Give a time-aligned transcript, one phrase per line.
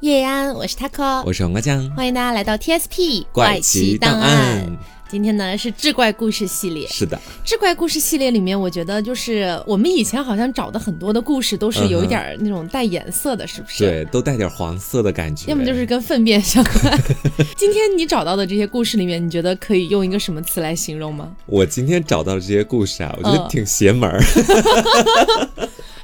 [0.00, 4.64] 叶安，我是 taco，我是黄瓜酱，欢迎大家来到 TSP 怪奇档案。
[5.08, 13.84] 今天呢是志怪故事系列，是的，志怪故事系列里面，我觉得就是我们以前好像找的很多的故事都是有一点那种带颜色的，是不是？
[13.84, 16.96] 对，都带点黄色的感觉，要么就是跟粪便相关。
[17.56, 21.28] 今天你找到的这些故事里面，你觉得可以用一个什么词来形容吗？
[21.46, 24.22] 我今天找到的这些故事啊，我觉得挺邪门儿。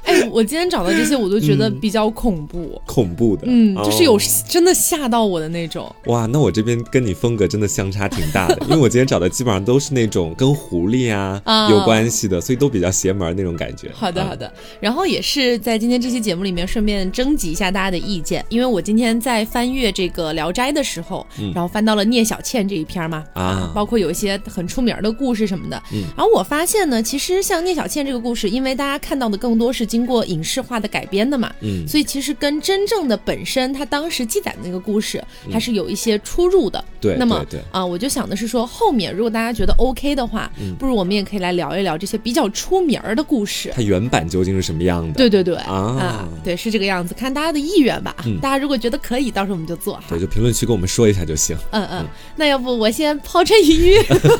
[0.05, 5.93] 哎，我今天找的这些，我都觉得比较恐怖，恐怖的，嗯，就是有真的吓到我的那种。
[6.05, 13.89] 哇，那我这边跟你风格真的相差挺大的，因为我今天找的基本上都是那种跟狐狸啊有关系的，所以都比较邪门那种感觉。
[13.93, 14.51] 好的，好的。
[14.79, 25.81] 然后也是在今天这期节目里面，顺便征集一下大家的意见，因为我今天在翻阅这个《聊斋》的时候，然后翻到了聂小倩这一篇嘛，啊，包括有一些很出名的故事什么的。
[25.91, 29.83] 嗯，然后我发现呢，其实像聂小倩这个故事，因为大家看到的更多是。
[29.95, 36.83] 经过影视化的改编的嘛，嗯，所以其实跟真正的本身他当时记载的那个故事还是有一些出入的。
[36.99, 43.71] 对，那么啊，我就想的是说，后面如果大家觉得 OK 的话，不如我们也可以来聊一聊这些比较出名儿的故事。
[43.73, 45.13] 它原版究竟是什么样的？
[45.13, 48.13] 对对对，啊，对，是这个样子，看大家的意愿吧。
[48.41, 49.97] 大家如果觉得可以，到时候我们就做。
[50.09, 51.55] 对，就评论区跟我们说一下就行。
[51.71, 53.95] 嗯嗯，那要不我先抛砖引玉，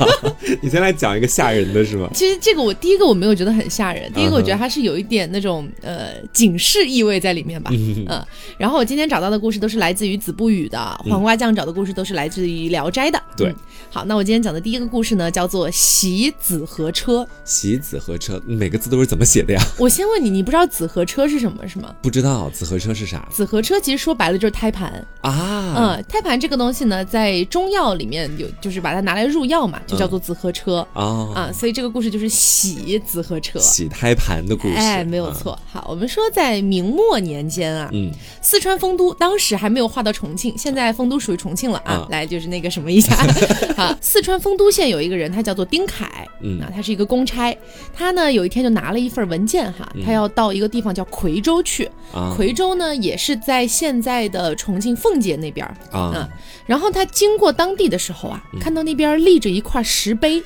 [0.62, 2.10] 你先来讲一个吓人的是吗？
[2.14, 5.45] 其实这个我第一个我没有觉得很吓人，第一个我觉得它是有一点那种。
[5.46, 8.26] 种呃警示意味在里面吧，嗯，
[8.58, 10.78] 然后我今天找到的故事都是来自于子不语的，
[11.10, 13.54] 黄瓜酱找的故事都是来自于聊斋的，对。
[13.92, 17.26] 好，那我今天讲的第一个故事呢，叫做喜子和车。
[17.46, 19.62] 喜子和车，每个字都是怎么写的呀？
[19.80, 21.96] 我先问你，你不知道子和车是什么是吗？
[22.02, 23.26] 不知道，子和车是啥？
[23.32, 25.06] 子和车其实说白了就是胎盘。
[25.22, 30.86] 啊，嗯，胎盘这个东西呢，在中药里面有，就是把它拿来入药嘛，就叫做子和车。
[30.94, 35.60] 啊啊，所以这个故事就是喜子和车，喜胎盘的故事，哎，没有错。
[35.72, 43.16] 好，我们说在明末年间啊，嗯，四川丰都当时还没有划到重庆，现在丰都属于重庆了啊，来就是那个什么一下。
[43.76, 47.56] 好，四川丰都县有一个人，他叫做丁凯，嗯，啊，他是一个公差，
[47.94, 56.28] 他呢有一天就拿了一份文件哈，他要到一个地方叫夔州去，夔州呢也是在现在的重庆奉节那边啊，
[56.66, 60.42] 然后他经过当地的时候啊，看到那边立着一块石碑，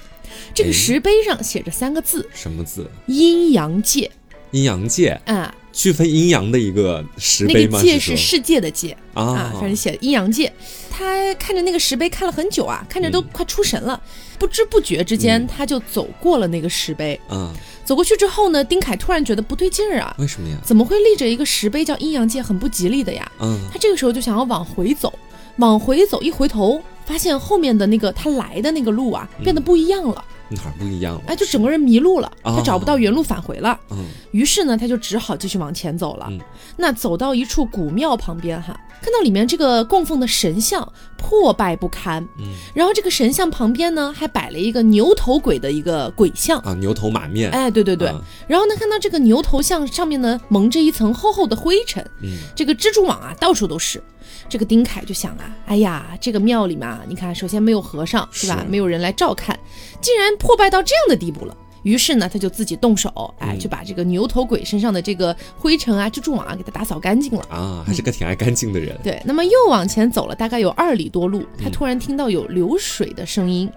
[0.53, 2.89] 这个石碑上写着三个字，什么字？
[3.07, 4.09] 阴阳界。
[4.51, 7.77] 阴阳界嗯，区分阴阳的一个石碑吗？
[7.77, 10.51] 那个界是世界的界啊，反正写阴阳界。
[10.89, 14.01] 他看着那个石碑看了很久啊，看着都快出神了。
[14.37, 17.19] 不知不觉之间，他就走过了那个石碑。
[17.29, 17.53] 嗯，
[17.85, 20.15] 走过去之后呢，丁凯突然觉得不对劲儿啊！
[20.17, 20.57] 为什么呀？
[20.63, 23.29] 怎么会立着一个石碑叫阴阳界，很不吉利的呀？
[23.39, 25.13] 嗯，他这个时候就想要往回走，
[25.57, 30.23] 往回走，一回头发现后面的那个他来的那个路啊，变得不一样了。
[30.49, 31.21] 哪儿不一样了？
[31.27, 33.79] 哎，就整个人迷路了，他找不到原路返回了。
[33.91, 36.27] 嗯，于是呢，他就只好继续往前走了。
[36.29, 36.39] 嗯，
[36.77, 40.87] 那走到一处古庙旁边哈，看到里面这个供奉的神像
[41.17, 42.21] 破败不堪。
[42.37, 47.49] 嗯，然后这个神像旁边呢，还摆了一个牛头鬼的一个鬼像啊，牛头马面。
[47.51, 48.13] 哎，对对对。
[48.47, 52.05] 然后呢，看到这个牛头像上面呢，蒙着一层厚厚的灰尘。
[52.21, 54.01] 嗯，这个蜘蛛网啊，到处都是。
[54.47, 58.65] 这个丁凯就想啊，哎呀，这个庙里嘛，你看，首先没有和尚，是吧？
[58.67, 59.57] 没有人来照看，
[60.01, 61.55] 竟然破败到这样的地步了。
[61.83, 67.83] 于是呢，他就自己动手，哎，就把这个牛头鬼身上的这个灰尘啊、蜘蛛网啊，给他打扫干净了啊。
[67.85, 68.97] 还是个挺爱干净的人。
[69.03, 73.69] 对，那么又往前走了大概有二里多路，他突然听到有流水的声音，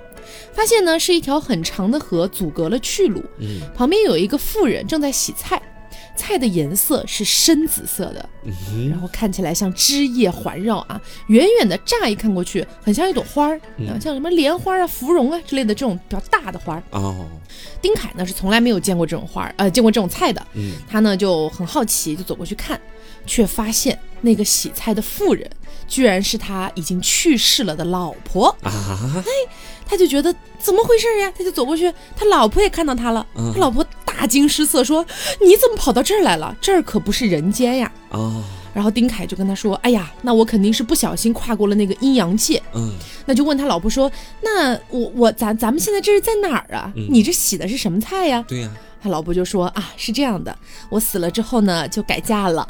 [0.52, 5.60] 发现呢是一条很长的河阻隔了去路，嗯，旁边有一个妇人正在洗菜。
[6.14, 8.28] 菜的颜色是深紫色的，
[8.90, 13.60] 然后看起来像枝叶环绕啊，远远的乍一看过去，很像一朵花儿，
[14.00, 16.82] 像什么莲花啊、芙蓉啊之类的这种比较大的花儿。
[16.90, 17.26] 哦，
[17.80, 20.46] 丁凯呢是从来没有见过这种花儿，呃，见过这种菜的。
[20.52, 22.80] 嗯，他呢就很好奇，就走过去看，
[23.26, 25.50] 却发现那个洗菜的妇人，
[25.88, 29.24] 居然是他已经去世了的老婆啊！
[29.26, 29.52] 哎，
[29.86, 31.32] 他就觉得怎么回事呀？
[31.36, 33.84] 他就走过去，他老婆也看到他了，他老婆。
[34.16, 35.04] 大惊失色，说
[35.44, 36.56] ：“你怎么跑到这儿来了？
[36.60, 38.42] 这儿可不是人间呀！”哦，
[38.74, 42.92] 然后丁凯就跟他说：“哎呀，那我肯定是不小心跨过了那个阴阳界。”嗯，
[43.26, 44.10] 那就问他老婆说
[44.42, 46.92] ：“那我我咱咱们现在这是在哪儿啊？
[47.08, 48.70] 你这洗的是什么菜呀？”对呀。
[49.02, 50.56] 他老婆就说啊，是这样的，
[50.88, 52.66] 我死了之后呢，就改嫁了，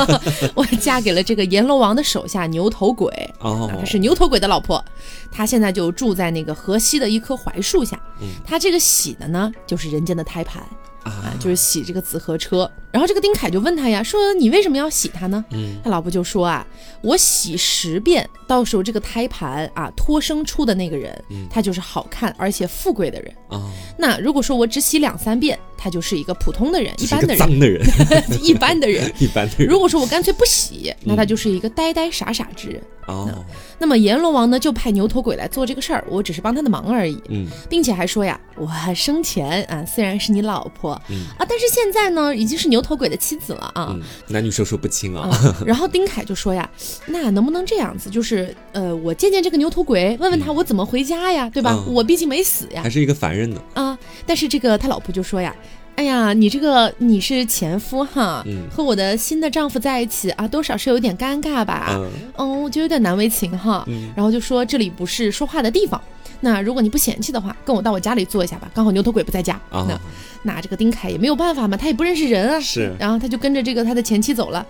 [0.54, 3.08] 我嫁给了这个阎罗王的手下牛头鬼，
[3.40, 4.84] 哦，他是牛头鬼的老婆，
[5.32, 7.98] 他现在就住在那个河西的一棵槐树下，
[8.44, 10.62] 他这个洗的呢，就是人间的胎盘。
[11.02, 15.44] 啊，就是洗这个紫河车，然后这个丁凯就问他呀，说你为什么要洗它呢？
[15.50, 16.66] 嗯，他老婆就说啊，
[17.02, 23.34] 我洗十遍，到时候这个胎盘啊脱生出的那个人，他就是好看而且富贵的人。
[23.48, 25.58] 啊，那如果说我只洗两三遍。
[25.82, 27.82] 他就是一个普通的人，一般的人，脏的人，
[28.44, 29.66] 一般的人， 一般的人。
[29.66, 32.82] 如果说我干脆不洗，那他就是一个呆呆傻傻之人。
[33.06, 33.42] 哦，
[33.78, 37.18] 那么阎罗王呢，就派牛头鬼来做这个事儿，我只是帮他的忙而已。
[37.30, 43.96] 嗯，并且还说呀，我生前啊虽然是你老婆啊，但是现在呢已经是牛头鬼的妻子了啊，
[44.28, 45.28] 男女授受不亲啊。
[45.66, 46.68] 然后丁凯就说呀，
[47.06, 51.76] 那能不能这样子，就是呃，我见见这个牛头鬼，问问他我怎么回家呀，对吧？
[51.86, 53.98] 我毕竟没死呀，还是一个凡人呢啊。
[54.26, 55.54] 但是这个他老婆就说呀。
[55.96, 58.42] 哎呀，你这个你是前夫哈，
[58.74, 62.00] 和我的新的丈夫在一起啊，多少是有点尴尬吧？
[62.38, 63.86] 嗯，我觉得有点难为情哈。
[64.16, 66.00] 然后就说这里不是说话的地方，
[66.40, 68.70] 那如果你不嫌弃的话，跟我到我家里坐一下吧。
[68.74, 69.60] 刚好牛头鬼不在家。
[69.70, 70.00] 那
[70.42, 72.60] 那这个丁凯也没有办法嘛，他也不认识人啊。
[72.60, 72.94] 是。
[72.98, 74.66] 然后他就跟着这个他的前妻走了。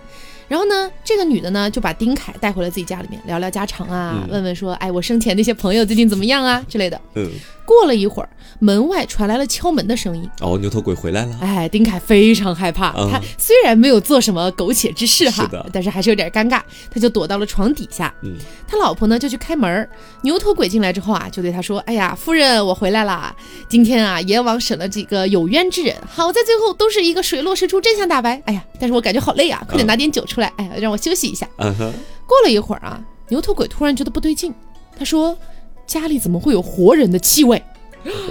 [0.47, 6.99] 然后呢，这个女的呢就把丁凯带回了自己家里面，聊聊家常啊，问问说，哎，我生前那些朋友最近怎么样啊之类的。
[7.15, 7.31] 嗯。
[7.71, 8.27] 过了一会儿，
[8.59, 10.29] 门外传来了敲门的声音。
[10.41, 11.37] 哦，牛头鬼回来了。
[11.39, 12.91] 哎，丁凯非常害怕。
[13.09, 16.61] 他虽然没有做什么苟且之事哈，但是还是有点尴尬。
[16.93, 18.13] 他就躲到了床底下。
[18.23, 18.35] 嗯，
[18.67, 19.87] 他老婆呢就去开门。
[20.23, 23.33] 牛头鬼进来之后啊，就对他说：“哎呀，夫人，我回来了。
[23.69, 28.41] 今天啊，阎王审了几个有冤之人，好在最后都是一个水落石出，真相大白。
[28.45, 31.93] 哎呀，但是我感觉好累啊，快点拿点酒出来，哎呀，让我休息一下。”嗯哼。
[32.27, 34.53] 过了一会儿啊，牛头鬼突然觉得不对劲，
[34.97, 35.37] 他说。
[35.85, 37.61] 家里怎么会有活人的气味？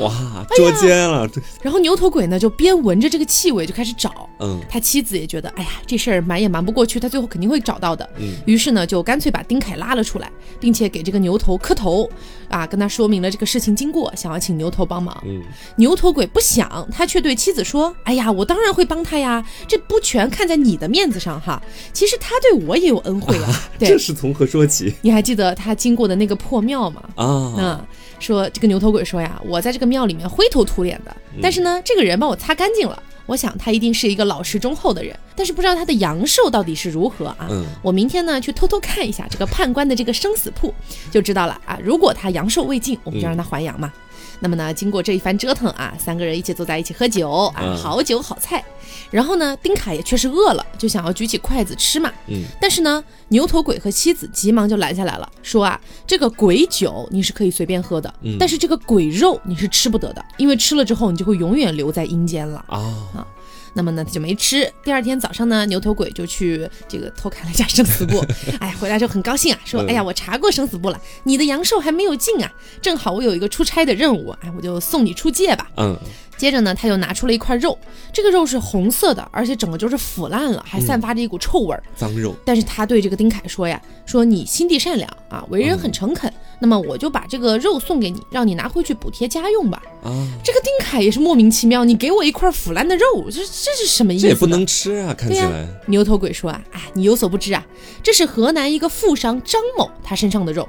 [0.01, 1.31] 哇，捉奸了！
[1.63, 4.29] 然后牛头鬼呢，就边闻着这个气味就开始找。
[4.41, 8.09] 嗯，他妻子也觉得，哎呀，这事儿瞒也瞒不过去，他最后肯定会找到的。
[8.19, 12.11] 嗯，于是呢，就干脆把丁凯拉了出来，并且给这个牛头磕头，
[12.51, 15.17] 啊，跟他说明了这个事情经过，想要请牛头帮忙。
[15.25, 15.41] 嗯，
[15.77, 21.63] 牛头鬼不想，他却对妻子说：“哎呀，我当然会帮他呀，这不全看在你的面子上哈。
[21.93, 23.51] 其实他对我也有恩惠啊。
[23.81, 24.93] ”这是从何说起？
[25.01, 27.03] 你还记得他经过的那个破庙吗？
[27.15, 27.87] 啊，嗯。
[28.19, 37.47] 说这个牛头鬼说呀，我在这个庙里面灰头土脸的，但是呢，这个人帮我擦干净了，我想他一定是一个老实忠厚的人，但是不知道他的阳寿到底是如何啊？
[37.49, 40.75] 嗯，我明天呢去偷偷看一下这个判官的这个生死簿，
[41.13, 41.79] 就知道了啊。
[41.81, 43.93] 如果他阳寿未尽，我们就让他还阳嘛。
[44.41, 48.65] 那么呢，经过这一番折腾啊，三个人一起坐在一起喝酒啊，好酒好菜。
[49.11, 52.13] 然后呢，丁凯也确实饿了，就想要举起筷子吃嘛。
[52.27, 52.43] 嗯。
[52.61, 62.79] 但是呢，牛头鬼和妻子急忙就拦下来了，说啊，这个鬼酒你是可以随便喝的，但是这个鬼肉你是吃不得的，因为吃了之后你就会永远留在阴间了啊
[63.15, 63.27] 啊。
[63.75, 64.71] 那么呢，他就没吃。
[64.83, 68.25] 第二天早上呢，牛头鬼就去这个偷看了一下生死簿，
[68.61, 72.53] 哎，回来就很高兴啊，说：“哎呀，我查过生死簿了，你的阳寿还没有尽啊，
[72.83, 75.99] 正好我有一个出差的任务，哎，我就送你出界吧。”嗯。
[76.41, 77.79] 接着呢，他又拿出了一块肉，
[78.15, 82.35] 这个肉是红色的，而且整个就是腐烂了，还散发着一股臭味儿，脏肉。
[82.47, 86.33] 但是他对这个丁凯说呀：“说你心地善良啊，为人很诚恳。”
[86.63, 89.83] 那么我就把这个肉送给你，让你拿回去补贴家用吧。
[90.03, 90.11] 啊，
[90.43, 94.23] 这个丁凯也是莫名其妙，你给我一块腐烂的肉，这这是什么意思？
[94.23, 95.67] 这也不能吃啊，看起来。
[95.87, 97.67] 牛头鬼说啊，哎，你有所不知啊，
[98.03, 100.69] 这是河南一个富商张某他身上的肉。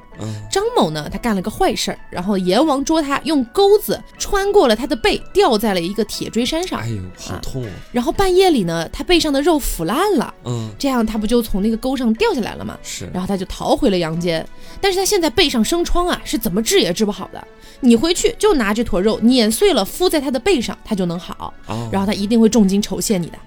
[0.50, 6.80] 张某呢，他干了个坏事儿，然后阎王捉他，用钩子穿过了他的背，吊在了一个铁锥山上。
[6.80, 7.64] 哎呦，好痛！
[7.92, 12.76] 然后半夜里呢，他背上的肉腐烂了，嗯，这样他不就从那个沟上掉下来了吗？
[12.82, 13.08] 是。
[13.14, 14.44] 然后他就逃回了阳间，
[14.82, 15.86] 但是他现在背上生。
[15.86, 17.48] 疮啊，是怎么治也治不好的。
[17.80, 21.54] 你回去就拿这坨肉碾碎了敷在他的背上，他就能好。
[21.92, 23.38] 然后他一定会重金酬谢你的。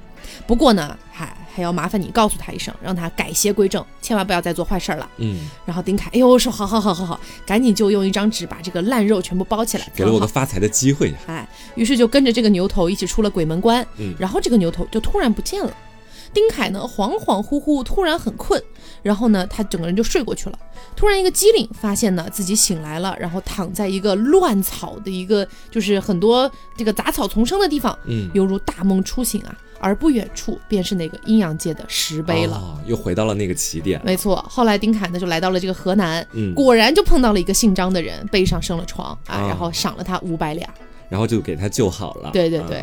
[0.47, 5.09] 不过呢，还还要麻烦你告诉他一声，让他改邪归正，千万不要再做坏事了。
[5.19, 5.49] 嗯。
[5.65, 11.17] 然后丁凯，哎呦，说好好好好好，赶紧就用一张纸把这个烂肉全部包起来，给了我个发财的机会呀。
[11.27, 13.87] 哎，于是就跟着这个牛头一起出了鬼门关。
[13.99, 14.13] 嗯。
[14.19, 15.73] 然后这个牛头就突然不见了。
[16.33, 18.61] 丁凯呢，恍恍惚惚，突然很困，
[19.05, 20.59] 然后呢，他整个人就睡过去了。
[20.97, 29.57] 突然一个机灵，发现呢自己醒来了，然后躺在一个乱草的一个，就是很多这个杂草丛生的地方，嗯，犹如大梦初醒啊。
[29.85, 34.01] 而不远处便是那个阴阳界的石碑了，又回到了那个起点。
[34.03, 40.67] 没错，后来丁凯呢就来到了这个河南，嗯，果然就碰到了一个姓张的人，背上生了疮啊，然后赏了他五百两，
[41.11, 42.31] 然后就给他救好了。
[42.33, 42.83] 对对对。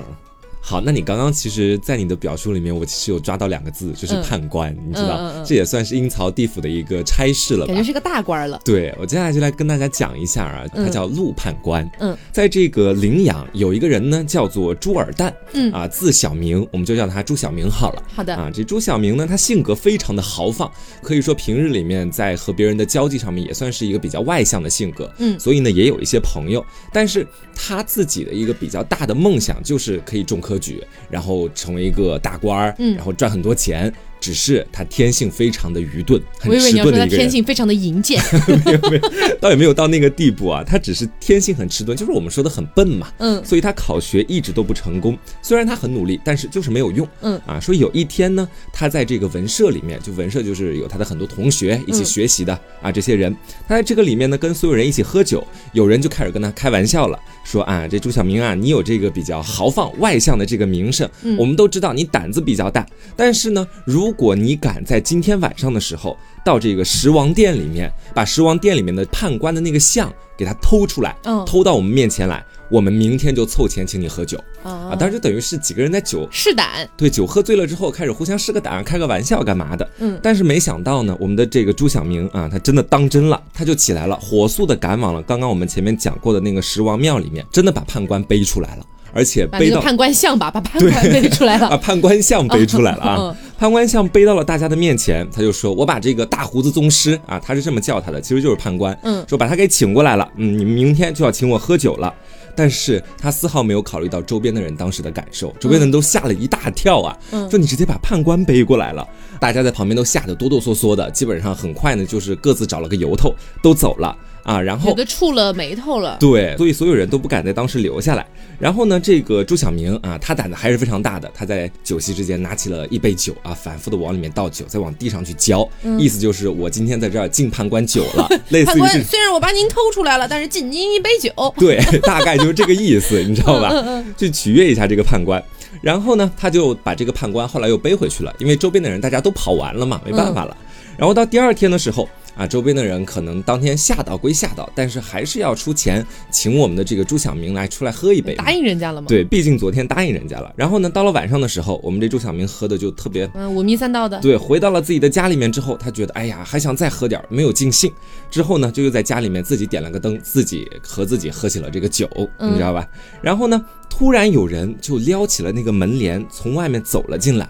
[0.62, 8.62] 好，那你刚刚其实，在你的表述里面，我其实有抓到两个字，就是判官，你知道，这也算是阴曹地府的一个差事了吧，感觉是个大官了。
[8.63, 11.89] 对我接下来就来跟大家讲一下啊，他叫陆判官。
[12.00, 15.34] 嗯，在这个陵阳有一个人呢，叫做朱尔旦。
[15.53, 18.03] 嗯啊，字小明，我们就叫他朱小明好了。
[18.08, 25.12] 好的啊，这朱小明呢，他性格非常的豪放，可以说平日里面在和别人的交际上面也算是一个比较外向的性格。
[25.18, 26.63] 嗯，所以呢，也有一些朋友，
[26.94, 31.41] 但是他自己的一个比较大的梦想就是可以中科举，然后。
[31.53, 33.93] 成为一个大官儿，嗯，然后赚很多钱。
[34.22, 37.25] 只是他天性非常的愚钝，很迟我以为你要说他钝的一个人。
[37.25, 38.22] 天性非常的淫贱，
[38.66, 43.12] 没有没有，倒也没有到那个地步啊，他只是天性很迟钝，就是我们说的很笨嘛。
[43.18, 47.08] 嗯所以他考学一直都不成功，虽然他很努力，但是就是没有用。
[47.22, 53.36] 嗯啊，说有一天呢，他在这个文社里面，就文社就是有他的很多同学一起学习的、啊，这些人，
[53.68, 62.86] 他在这个里面呢，跟所有人一起喝酒，有人就开始跟他开玩笑了，说啊，这朱小明啊，你有这个比较豪放外向的这个名声，我们都知道你胆子比较大，
[63.16, 71.46] 但是呢，如果你敢在今天晚上的时候到这个十王殿里面，把十王殿里面的判官的那个像给他偷出来，嗯。
[71.46, 74.38] 偷到我们面前来，我们明天就凑钱请你喝酒。
[74.63, 74.91] 啊！
[74.91, 79.89] 啊当时就等于是几个人在酒试胆，对酒喝醉了之后，开始互相试个胆，开个玩笑干嘛的。
[80.00, 80.20] 嗯。
[80.22, 91.77] 但是没想到呢，我们的这个朱小明啊，他真的当真了，他就起来了，火速的赶往了刚刚我们前面讲过的那个十王庙里面，真的把判官背出来了，而且背到判官像吧，把判官背出来啊，了。
[91.77, 93.15] 判官像背出来了啊！
[93.20, 98.98] 嗯判官像背到了大家的面前，他就说：“我把这个大胡子宗师啊，他是这么叫他的，其实就是判官。
[99.03, 102.12] 嗯说把他给请过来了，嗯，你们明天就要请我喝酒了。”
[102.53, 107.15] 但是他丝毫没有考虑到周边的人当时的感受，周边的人都吓了一大跳啊！
[107.32, 109.08] 嗯说你直接把判官背过来了，
[109.39, 114.62] 大家在旁边都吓得哆哆嗦嗦的，基本上很快呢，就是各自找了个由头都走了啊。
[114.62, 116.17] 然后有的触了眉头了。
[116.19, 118.25] 对，所以所有人都不敢在当时留下来。
[118.60, 121.29] 然后呢，这个朱小明啊，他胆子还是非常大的。
[121.33, 125.67] 他在酒席之间拿起了一杯酒啊，反复的往里面倒酒，再往地上去浇，
[125.98, 131.31] 意思就是我今天在这儿敬判官酒了，类似于这官，虽然我把您偷出来了，但是敬您一杯酒。
[131.57, 133.71] 对，大概就是这个意思，你知道吧？
[133.74, 135.43] 嗯去取悦一下这个判官。
[135.81, 140.55] 然后呢，他就把这个判官后来又背回去了，因为周边的人大家都跑完了嘛，没办法了。
[140.98, 148.36] 然后到第二天的时候啊，周边的人可能当天吓到归吓到，但是还是要出钱请我们的这个朱小明来出来喝一杯。
[148.36, 150.52] 答应人家了吗？，对，毕竟昨天答应人家了。
[150.56, 154.20] 然后呢，到了晚上的时候，我们这朱小明喝的就特别嗯，五迷三道的。
[154.22, 157.92] 对，回到了自己的家里面之后，他觉得哎呀，还想再喝点儿，没有尽兴。
[158.30, 162.10] 之后呢，就又在家里面自己点了个灯，自己和自己喝起了这个酒，
[162.40, 162.88] 你知道吧？
[163.22, 167.48] 然后呢，突然有人就撩起了那个门帘，从外面走了进来。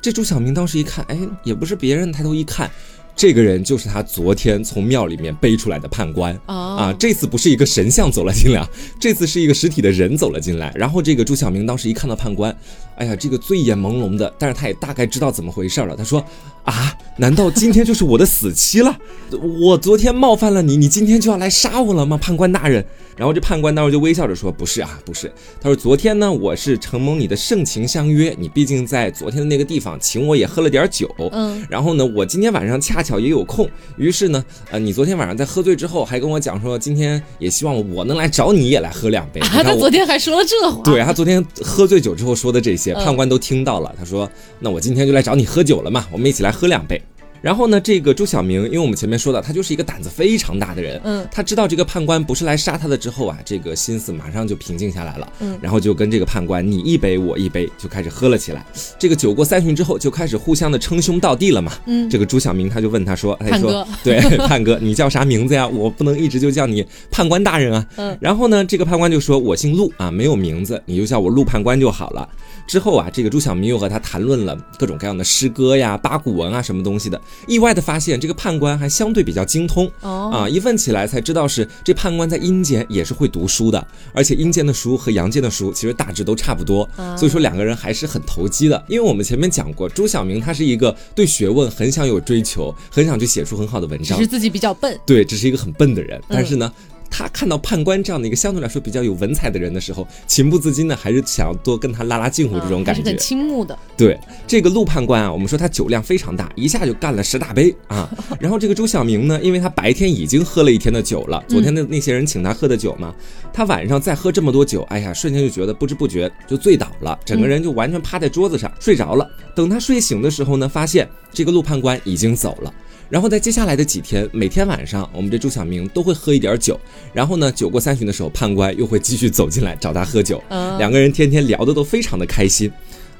[0.00, 2.70] 这朱小明当时一看，哎，也不是别人，抬头一看。
[3.16, 6.96] 这个人就是他昨天从庙里面背出来的判官哦啊！
[6.98, 8.68] 这次不是一个神像走了进来啊，
[8.98, 10.72] 这次是一个实体的人走了进来。
[10.74, 12.54] 然后这个朱晓明当时一看到判官，
[12.96, 15.96] 哎呀，这个醉眼朦胧的，但是他也大概知道怎么回事了。
[15.96, 16.24] 他说
[16.64, 18.96] ：“啊，难道今天就是我的死期了？
[19.60, 22.84] 我昨天冒犯了你，你今天就要来杀我了吗，判官大人？”
[23.16, 39.40] 然后这判官当时就微笑着说：“不是啊，不是。”他说：“昨天呢，我是承蒙你的盛情相约，你毕竟在昨天的那个地方请我也喝了点酒，嗯，然后呢，我今天晚上恰巧也有空，于是呢，呃，你昨天晚上在喝醉之后还跟我讲说，今天也希望我能来找你也来喝两杯。
[39.40, 40.82] 你啊，他昨天还说了这话。
[40.82, 43.94] 对他昨天喝醉酒之后说的这些，嗯判官都听到了。
[43.96, 44.28] 他说
[44.58, 47.00] ：“那我今天就来找你喝酒了嘛，我们一起来喝两杯。”
[47.44, 58.64] 然后呢，这个朱小明，因为我们前面说到，他就是一个胆子非常大的人，嗯他知道这个判官不是来杀他的之后啊，这个心思马上就平静下来了，嗯然后就跟这个判官你一杯我一杯，就开始喝了起来。
[58.98, 61.72] 这个酒过三巡之后，就开始互相的称兄道弟了嘛。
[61.84, 65.68] 嗯这个朱小明他就问他说：“他说 对判哥，你叫啥名字呀？
[65.68, 72.26] 我不能一直就叫你判官大人啊。”嗯然后呢，这个判官就说：“我姓陆啊，没有名字，你就叫我陆判官就好了。”
[72.66, 79.90] 之后啊，这个朱晓明又和他谈论了各种各样的诗歌呀、八股文啊什么东西的，意外的发现这个判官还相对比较精通。
[80.00, 88.82] 哦，啊，一问起来才知道是这判官在阴间也是会读书的，而且阴间的书和阳间的书其实大致都差不多，啊所以说两个人还是很投机的。
[88.88, 94.98] 因为我们前面讲过，朱晓明他是一个对学问很想有追求，很想去写出很好的文章只是，自己比较笨。
[95.06, 96.72] 对，只是一个很笨的人，嗯但是呢。
[97.16, 103.02] 他看到判官这样的一个相对来说比较有文采的人的时候，情不自禁的还是想要多跟他拉拉近乎这种感觉。
[103.02, 103.78] 嗯是很倾慕的。
[103.96, 104.18] 对
[104.48, 108.10] 这个陆判官啊，我们说他酒量非常大，一下就干了十大杯啊。
[108.40, 113.14] 然后这个朱小明呢，因为他白天已经喝了一天的酒了，昨天的那些人请他喝的酒嘛，
[113.52, 119.30] 他晚上再喝这么多酒，哎呀，瞬间就觉得不知不觉就醉倒了，整个人就完全趴在桌子上睡着了。
[119.54, 122.74] 等他睡醒的时候呢，发现这个陆判官已经走了。
[123.10, 126.78] 然后在接下来的几天，每天晚上我们这朱小明都会喝一点酒，
[127.12, 132.70] 然后呢，酒过三巡的时候，判官又会继续走进来找他喝酒，嗯两个人天天聊的都非常的开心。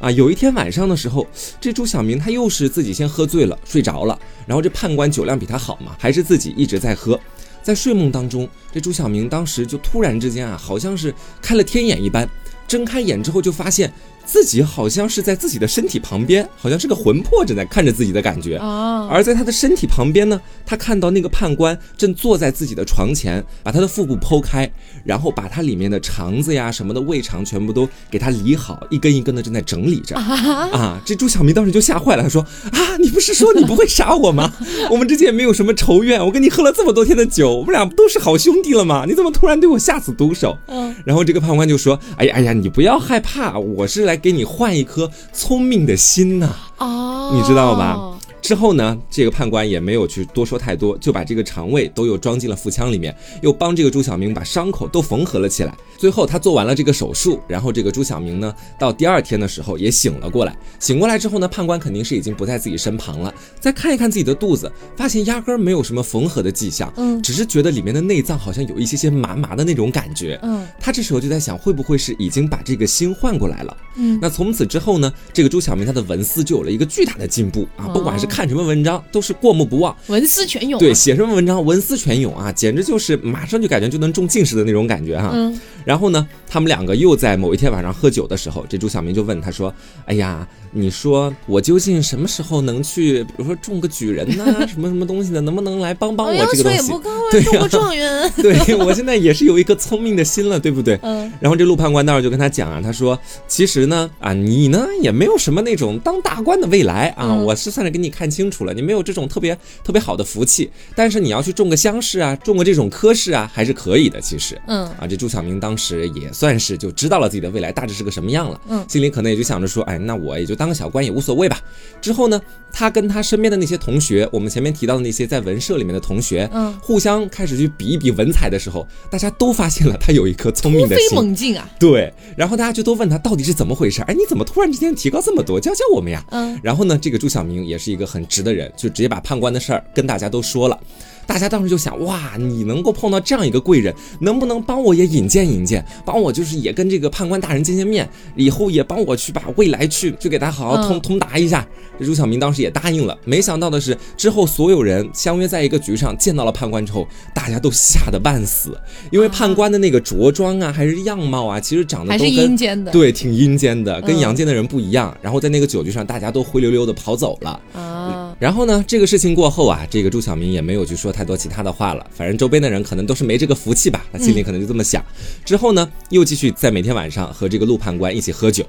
[0.00, 1.26] 啊，有一天晚上的时候，
[1.60, 7.18] 这朱小明他又是自己先喝醉了，睡着了，然后这判官酒量比他好嘛，还是自己一直在喝。
[7.62, 12.28] 在睡梦当中，这朱小明当时就突然之间啊，好像是开了天眼一般，
[12.68, 13.90] 睁开眼之后就发现
[14.24, 18.56] 自己好像是在自己的身体旁边，好像是个魂魄正在看着自己的感觉。
[18.56, 24.70] 啊，而在他的身体旁边呢，他看到那个判官正坐在自己的床前，把他的腹部剖开，
[25.04, 30.16] 然后把他里面的肠子呀什么的胃肠全部都给他理好，一根一根的正在整理着。
[30.16, 34.52] 啊，这朱小明当时就吓坏了，他说：“啊，你不是说你不会杀我吗？
[34.90, 39.04] 我们之间也没有什么仇怨，我跟你喝了这么多天的酒，我们俩不都是好兄弟了吗？
[39.06, 40.58] 你怎么突然对我下此毒手？”
[40.98, 48.13] 嗯，然后这个判官就说：“哎呀哎呀，你不要害怕，我是来给你换一颗聪明的心呐、哦，你知道吧？
[48.44, 55.74] 之后呢，这个判官也没有去多说太多，就把这个肠胃都又装进了腹腔里面，又帮这个朱小明把伤口都缝合了起来。
[55.96, 60.54] 最后他做完了这个手术，然后这个朱小明呢，到第二天的时候也醒了过来。
[60.78, 70.38] 醒过来之后呢，判官肯定是已经不在自己身旁了，再看一看自己的肚子，发现压根儿没有什么缝合的迹象，嗯只是觉得里面的内脏好像有一些些麻麻的那种感觉。
[70.42, 73.74] 嗯他这时候就在想，会不会是已经把这个心换过来了？
[73.96, 77.86] 嗯，那从此之后呢，这个朱小明他的文思就有了一个巨大的进步啊！
[77.86, 79.96] 哦不管是看什么文章，都是过目不忘。
[80.08, 85.56] 文思泉涌啊，对，写什么文章文思泉涌啊，简直就是马上就感觉就能中进士的那种感觉哈、嗯。
[85.84, 89.72] 然后呢，他们两个又在某一天晚上喝酒的时候，这朱晓明就问他说
[90.04, 90.44] ：“哎呀，
[90.76, 96.92] 你说我究竟什么时候能去，比如说中个举人呐、 什么什么东西的，能不能来帮帮我这个东西？
[97.30, 97.50] 对呀。
[97.52, 101.32] 中个状元， 对我现在也是有一颗聪明的心了，对不对？”嗯。
[101.40, 107.44] 然后这陆判官当时就跟他讲啊，他说，其实呢，啊，你呢也没有什么那种当大官的未来啊，嗯。
[107.44, 114.20] 我是算是给你看清楚了，你没有这种特别特别好的福气，但是你要去中个乡试啊，中个这种科试啊，还是可以的。
[114.20, 114.84] 其实，嗯。
[114.98, 118.84] 啊，这朱晓明当时也算是就知道了自己的未来大致是个什么样了，嗯。
[118.88, 121.60] 心里可能也就想着说，哎，那我也就当个小官也无所谓吧。
[122.00, 122.40] 之后呢，
[122.72, 131.16] 他跟他身边的那些同学，我们前面提到的那些在文社里面的同学，嗯，互相开始去比一比文采的时候，大家都发现了他有一颗聪明突飞的心。
[131.16, 134.02] 猛进啊，对，然后大家就都问他到底是怎么回事？
[134.02, 135.58] 哎，你怎么突然之间提高这么多？
[135.58, 136.24] 教教我们呀！
[136.30, 140.78] 嗯然后呢，这个朱小明也是一个很直的人，就直接把判官的事儿跟大家都说了。
[141.26, 151.66] 大家当时就想，哇，你能够碰到这样一个贵人，能不能帮我也引荐引荐，帮我就是也跟这个判官大人见见面，以后也帮我去把未来去去给他好好通、嗯通达一下。
[151.98, 158.76] 这朱小明当时也答应了，没想到的是，之后所有人相约在一个局上见到了判官之后，大家都吓得半死，
[159.10, 165.16] 因为判官的那个着装啊，还是样貌啊，其实长得还是都跟阴间的，对，挺阴间的，跟嗯阳间的人不一样。
[165.22, 167.60] 然后在那个酒局上，大家都灰溜溜的跑走了。
[167.74, 172.04] 啊，然后呢，这个事情过后啊，这个朱小明也没有去说太多其他的话了。
[172.12, 175.04] 反正周边的人可能都是没这个福气吧，他心里可能就这么想。
[175.44, 178.66] 之后呢，又继续在每天晚上和这个陆判官一起喝酒。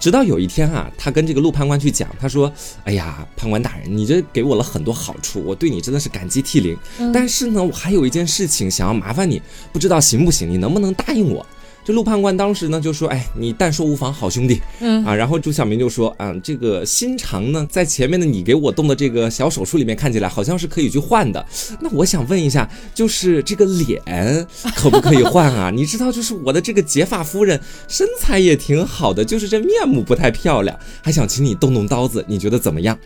[0.00, 2.52] 直到有一天啊，他跟这个陆判官去讲，他说
[2.84, 6.76] ：“哎呀，判官大人，你这给我了很多好处，我对你真的是感激涕零。
[6.98, 9.40] 嗯但是呢，我还有一件事情想要麻烦你，
[9.72, 10.50] 不知道行不行？
[10.50, 11.44] 你能不能答应我？”
[11.84, 21.44] 这陆判官当时呢就说：“哎，你但说无妨，好兄弟。”嗯啊，然后朱小明就说：“啊，这个心肠呢，在前面的你给我动的这个小手术里面看起来好像是可以去换的。
[21.80, 25.70] 那我想问一下，就是这个脸可不可以换啊？
[25.74, 32.98] 你知道，就是我的这个结发夫人身材也挺好的，就是这面目不太漂亮，还想请你动动刀子，你觉得怎么样？”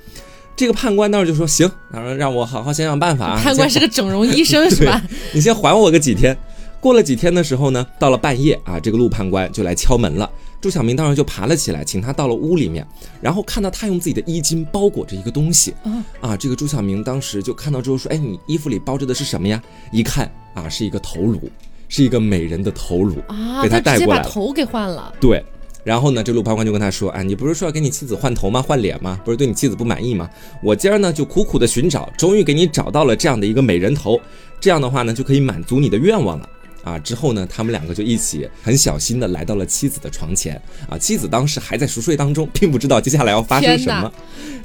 [0.54, 5.02] 这个判官当时就说：“行，他说让我好好想想办法啊。”判官是个整容医生 是吧？
[5.32, 6.36] 你先还我个几天。
[6.80, 10.30] 过了几天的时候呢，到了半夜啊，这个陆判官就来敲门了。
[10.60, 12.86] 朱小明当时就爬了起来，请他到了屋里面，
[13.20, 16.36] 然后看到他用自己的衣襟包裹着一个东西啊啊。
[16.36, 19.62] 这个朱小明当时就看到之后说：“哎，你衣服里包着的是什么呀？”
[19.92, 21.40] 一看啊，是一个头颅，
[21.88, 24.24] 是一个美人的头颅，啊，被他带过来了。
[24.24, 25.44] 把头给换了，对。
[25.84, 28.60] 然后呢，这陆判官就跟他说：“哎，你不是说要给你妻子换头吗？
[28.60, 29.18] 换脸吗？
[29.24, 30.28] 不是对你妻子不满意吗？
[30.62, 34.20] 我今儿呢就苦苦的寻找，终于给你找到了这样的一个美人头，
[34.60, 36.48] 这样的话呢就可以满足你的愿望了。”
[36.88, 40.60] 啊，之后呢，他们两个就一起很小心的来到了妻子的床前。
[40.88, 44.10] 啊，妻子当时还在熟睡当中，并不知道接下来要发生什么。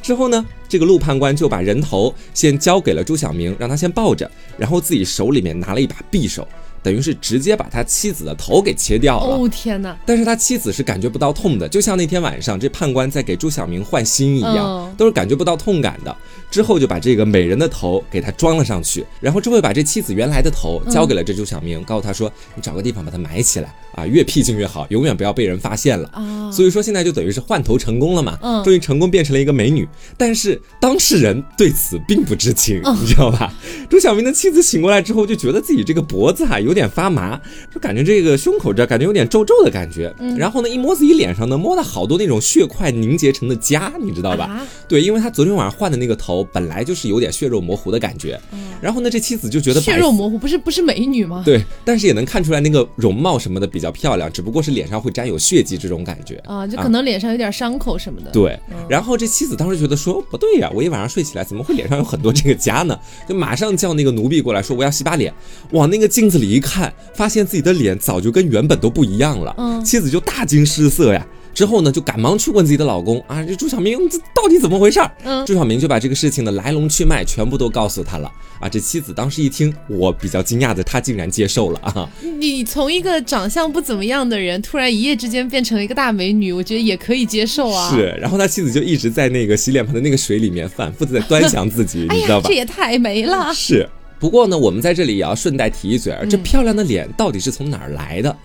[0.01, 6.47] 之后呢，这个陆判官就把人头先交给了朱小明，让他先抱着，然后自己手里面拿了一把匕首，
[6.81, 9.36] 等于是直接把他妻子的头给切掉了。
[9.36, 16.15] 哦天哪，但是他妻子是感觉不到痛的，就像那天晚上这判官在给朱小明换心一样，嗯都是感觉不到痛感的。
[16.53, 33.51] 之后就把这个美人的头给他装了上去，然后之后又把这妻子原来的头交给了这朱小明，告诉他说：“你找个地方把它埋起来啊，越僻静越好，永远不要被人发现了。”啊，所以说现在就等于是换头成功了嘛，嗯终于成功变成了一个美女，但是当事人对此并不知情，嗯你知道吧？
[33.89, 37.35] 朱小明的妻子醒过来之后，就觉得自己这个脖子啊有点发麻，
[37.73, 44.45] 就感觉这个胸口这儿感觉有点皱皱的感觉，嗯然后呢一摸自己脸上呢，摸到好多那种血块凝结成的痂，你知道吧？
[44.45, 48.39] 啊对，因为他昨天晚上换的那个头头本来就是有点血肉模糊的感觉，
[48.82, 51.41] 然后呢，这妻子就觉得血肉模糊不是不是美女吗？
[51.45, 58.32] 对，但是也能看出来那个容貌什么的比较漂亮，只不过是脸上会沾有血迹这种感觉啊，就可能脸上有点伤口什么的。
[58.32, 62.97] 对，然后这妻子当时觉得说不对呀，我一晚上睡起来怎么会脸上有很多这个痂呢？
[63.27, 65.34] 就马上叫那个奴婢过来说我要洗把脸，
[65.71, 71.25] 往那个镜子里一看，发现自己的脸早就跟原本都不一样了，嗯，妻子就大惊失色呀。
[71.53, 74.99] 之后呢，就赶忙去问自己的老公啊，这朱小明这到底怎么回事？
[75.23, 78.67] 嗯，朱小明就把这个事情的来龙去脉全部都告诉他了啊。
[78.67, 82.09] 这妻子当时一听，我比较惊讶的，她竟然接受了啊。
[82.39, 87.91] 你从一个长相不怎么样的人，突然一夜之间变成了一个大美女，我觉得也可以接受啊。
[87.91, 92.47] 是，然后他妻子就一直在那个洗脸盆的那个水里面反复的在端详自己，你知道吧？
[92.47, 93.53] 这也太美了。
[93.53, 93.87] 是，
[94.19, 98.35] 不过呢，我们在这里也要顺带提一嘴，这漂亮的脸到底是从哪儿来的？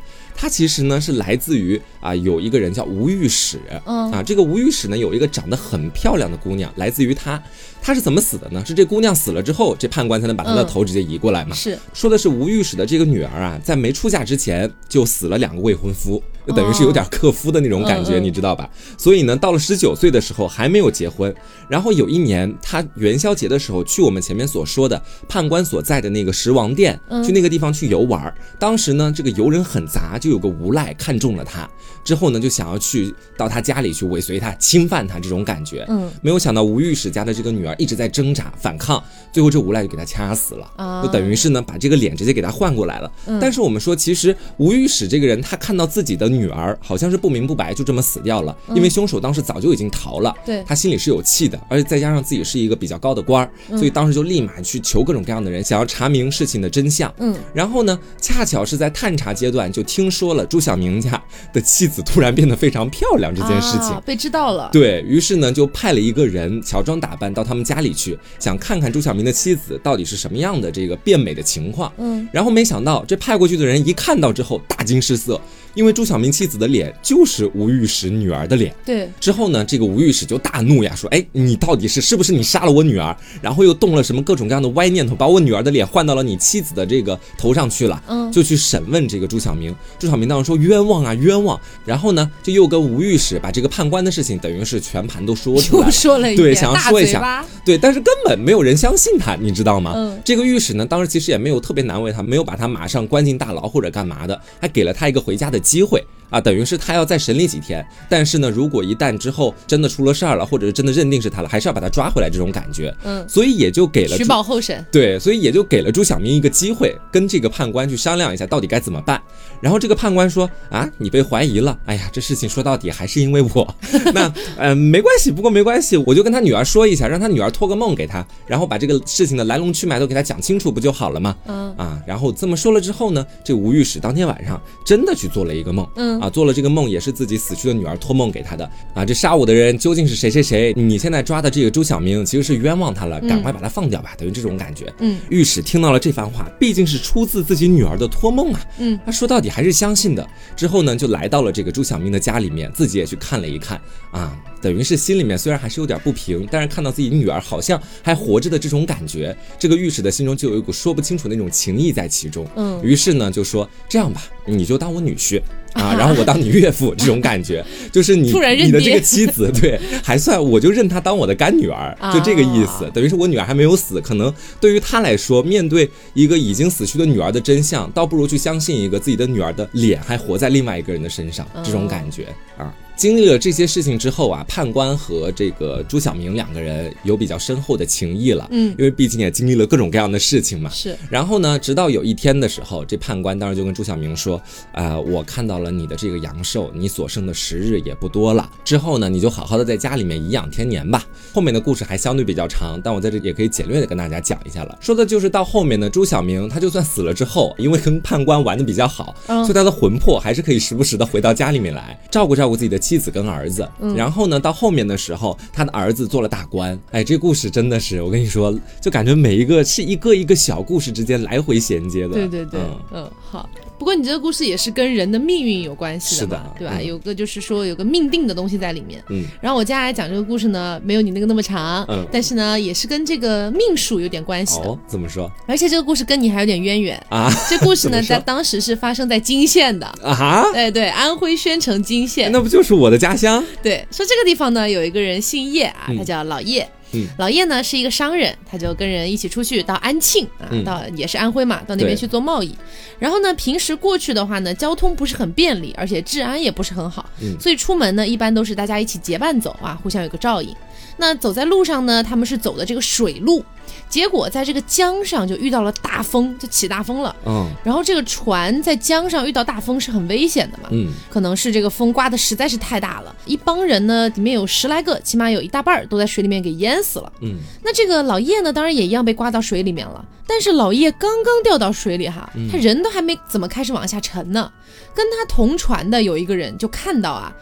[0.40, 7.42] 它其实呢是来自于啊，有一个人叫吴御史，嗯啊，这个吴御史呢有一个长得很漂亮的姑娘，来自于他。
[7.80, 8.62] 他是怎么死的呢？
[8.66, 11.54] 是这姑娘死了之后，这判官才能把她的头直接移过来嘛？
[11.54, 18.68] 是说的是吴御史的这个女儿啊，在没出嫁之前就死了两个未婚夫，就等于是有点克夫的那种感觉，你知道吧？
[18.98, 21.32] 所以呢，到了十九岁的时候还没有结婚。
[21.68, 28.34] 然后有一年，他元宵节的时候去我们前面所说的判官所在的那个十王殿，去那个地方去游玩。
[28.58, 31.70] 当时呢，这个游人很杂，就有个无赖看中了他，
[32.08, 35.84] 之后呢，就想要去到他家里去尾随他、侵犯他这种感觉。
[35.90, 37.74] 嗯，没有想到吴御史家的这个女儿。
[37.76, 43.12] 一直在挣扎反抗，最后这无赖就给他掐死了，啊就等于是呢把这个脸直接给他换过来了。
[43.38, 57.12] 但是我们说，其实吴御史这个人，他看到自己的女儿好像是不明不白就这么死掉了，因为凶手当时早就已经逃了，对他心里是有气的，而且再加上自己是一个比较高的官儿，所以当时就立马去求各种各样的人，想要查明事情的真相。
[57.18, 64.68] 嗯，然后呢，恰巧是在探查阶段就听说了朱小明家的妻子突然变得非常漂亮这件事情，被知道了。
[64.72, 67.68] 对于是呢，就派了一个人乔装打扮到他们。
[67.68, 75.38] 家里去想看看朱晓明的妻子到底是什么样的这个变美的情况，嗯，然后没想到这派过去的人一看到之后大惊失色。
[75.74, 79.08] 因为朱晓明妻子的脸就是吴御史女儿的脸，对。
[79.20, 83.16] 之后呢，这个吴御史就大怒呀，说：“哎，你到底是是不是你杀了我女儿？
[83.40, 89.72] 然后又动了什么各种各样的歪念头，把我女儿的脸换到了你妻子的这个头上去了？”嗯，就去审问这个朱晓明。
[90.00, 99.94] 朱晓明当时说：“冤枉啊，冤枉！”然后呢，就又跟吴御史把这个判官的事情等于是全盘都说出来，说了一对，想要说一下，对，但是根本没有人相信他，你知道吗？
[99.96, 106.05] 嗯，这个御史呢，当时其实也没有特别难为他，没有把他马上关进大牢或者干嘛的，还给了他一个回家的机会。
[106.30, 112.94] 啊，等于是他要再审理几天，但是呢，如果一旦之后真的出了事儿了，或者是真的认定是他了，还是要把他抓回来这种感觉。
[113.04, 114.84] 嗯，所以也就给了取保候审。
[114.92, 119.20] 对，所以也就给了朱小明一个机会，跟这个判官去商量一下到底该怎么办。
[119.60, 123.74] 然后这个判官说：“啊，你被怀疑了，哎呀，这事情说到底还是因为我。
[124.14, 131.36] 那呃，没关系，不过没关系，我就跟他女儿说一下，让他女儿托个梦给他，然后把这个事情的来龙去脉都给他讲清楚，不就好了吗？
[131.46, 135.88] 嗯啊，然后这么说了之后呢，这吴御史当天晚上真的去做了一个梦。
[135.96, 136.17] 嗯。
[136.20, 139.04] 啊，做了这个梦也是自己死去的女儿托梦给他的啊！
[139.04, 140.72] 这杀我的人究竟是谁谁谁？
[140.76, 144.92] 你现在抓的这个朱小明其实是冤枉他了，赶快把他放掉吧，等于这种感觉。
[144.98, 148.61] 嗯，御史听到了这番话，毕竟是出自自己女儿的托梦啊。
[148.78, 150.26] 嗯，他说到底还是相信的。
[150.57, 162.46] 之后呢，就来到了这个朱小明的家里面，自己也去看了一看啊，等于是心里面虽然还是有点不平，但是看到自己女儿好像还活着的这种感觉，这个御史的心中就有一股说不清楚的那种情谊在其中。
[162.57, 165.40] 嗯，于是呢就说这样吧，你就当我女婿。
[165.78, 168.32] 啊，然后我当你岳父，这种感觉就是你
[168.64, 172.90] 你的这个妻子，对，还算我就认她当我的干女儿，就这个意思。
[172.92, 182.74] 等于是我女儿还没有死，可能对于她来说，面对一个已经死去的女儿的真相，倒不如去相信一个自己的女儿的脸还活在另外一个人的身上，这种感觉啊。
[182.98, 188.48] 经历了这些事情之后啊，判官和这个朱晓明两个人有比较深厚的情谊了。
[188.50, 190.68] 嗯，因为毕竟也经历了各种各样的事情嘛。
[190.70, 190.96] 是。
[191.08, 194.42] 然后呢，直到有一天的时候，这判官当时就跟朱晓明说
[194.74, 198.50] ：“啊，我看到了你的这个阳寿，你所剩的时日也不多了。
[198.64, 204.76] 之后呢，你就好好的在家里面颐养天年吧。”后面的故事还相对比较长，但我在这也可以简略的跟大家讲一下了。
[204.80, 213.68] 说的就是到后面呢，朱晓明他就算死了之后，因为跟判官玩的比较好，所以他的魂魄还是可以时不时的回到家里面来，照顾照顾自己的妻子跟儿子。
[213.94, 216.79] 然后呢，到后面的时候，他的儿子做了大官。
[216.90, 222.14] 哎，这故事真的是，我跟你说，就感觉每一个是一个一个小故事之间来回衔接的。
[222.14, 222.61] 对对对，
[222.94, 223.46] 嗯，好。
[223.79, 226.83] 不过你这个故事也是跟人的命运有关系的嘛，对吧？
[226.83, 229.01] 有个就是说有个命定的东西在里面。
[229.09, 229.24] 嗯。
[229.40, 234.66] 然后我接下来讲这个故事呢，没有你那个那么长，嗯，但是呢，也是跟这个命数有点关系的。
[234.66, 235.31] 哦，怎么说？
[235.46, 237.33] 而且这个故事跟你还有点渊源啊。
[237.48, 240.42] 这故事呢， 在当时是发生在金县的啊。
[240.53, 242.33] 对对，安徽宣城金县。
[242.33, 243.44] 那不就是我的家乡？
[243.62, 246.68] 对，说这个地方呢，有一个人姓叶啊，他叫老叶。
[246.92, 252.56] 嗯老叶呢是一个商人，他就跟人一起出去到安庆啊，嗯到也是安徽嘛，到那边去做贸易。
[252.98, 260.48] 然后呢，平时过去的话呢，交通不是很便利，而且治安也不是很好，嗯所以出门呢一般都是大家一起结伴走啊，互相有个照应。
[260.96, 263.44] 那走在路上呢，他们是走的这个水路，
[263.88, 267.14] 结果在这个江上就遇到了大风，就起大风了。
[267.26, 277.12] 嗯然后这个船在江上遇到大风是很危险的嘛，嗯可能是这个风刮的实在是太大了，一帮人呢里面有十来个，起码有一大半儿都在水里面给淹死了。
[277.20, 280.04] 嗯那这个老叶呢，当然也一样被刮到水里面了。
[280.26, 284.50] 但是老叶刚刚掉到水里哈，他人都还没怎么开始往下沉呢，
[284.94, 287.32] 跟他同船的有一个人就看到啊。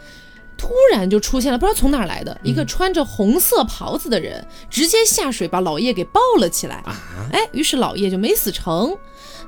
[0.57, 6.77] 突然就出现了，不知道从哪儿来的一个穿着红色袍子的人，直接下水把老叶给抱了起来。
[6.77, 6.99] 啊，
[7.31, 8.97] 哎，于是老叶就没死成。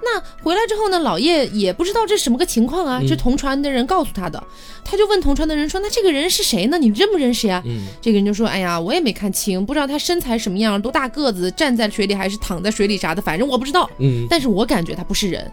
[0.01, 4.41] 那回来之后呢，老叶也不知道这什么个情况啊，嗯是同船的人告诉他的。
[4.85, 6.77] 他就问同船的人说：“那这个人是谁呢？
[6.77, 13.89] 你认不认识呀？”嗯这个人就说：“哎呀，我也没看清，不知道他身材什么样，多大个子，站在水里还是躺在水里啥的，反正我不知道。
[13.99, 15.51] 嗯但是我感觉他不是人，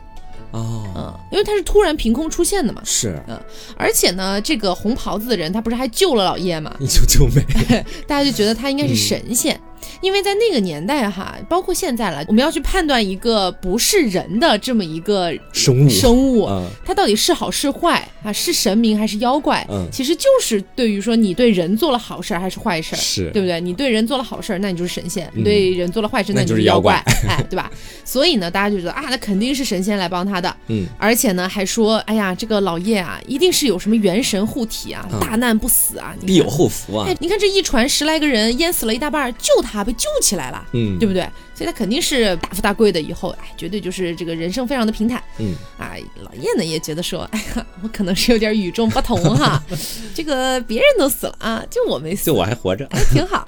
[0.56, 2.80] 哦，嗯，因为他是突然凭空出现的嘛。
[2.84, 3.38] 是嗯
[3.76, 7.44] 而且呢，这个红袍子的人他不是还救了老叶嘛， 你救救美，
[8.06, 9.60] 大家就觉得他应该是嗯神仙。
[10.00, 18.32] 因为在那个年代哈，包括现在了，我们要去判断一个不是人的这么一个生物生物，嗯它到底是好是坏啊？
[18.32, 19.66] 是神明还是妖怪？
[19.70, 23.60] 嗯其实就是对于说你对人做了好事儿还是坏事对不对？
[23.60, 27.70] 你对人做了好事儿，那你就是神仙；嗯你对人做了坏事，那你就是妖怪 哎，对吧？
[28.04, 30.54] 所以呢，大家就觉得啊，那肯定是神仙来帮他的。
[30.68, 41.22] 嗯而且呢，还说，哎呀，这个老叶啊，一定是有什么元神护体啊，嗯大难不死啊，必有后福啊哎，，你看这一船十来个人淹死了一大半儿，救他被救起来了，嗯对不对？
[41.54, 45.22] 所以他肯定是大富大贵的，以后哎，绝对就是这个人生非常的平坦。
[45.38, 49.62] 嗯啊，老叶呢也觉得说，哎呀，我可能是有点与众不同哈，
[50.14, 53.46] 这个别人都死了啊，就我没死就，我还活着，哎挺好。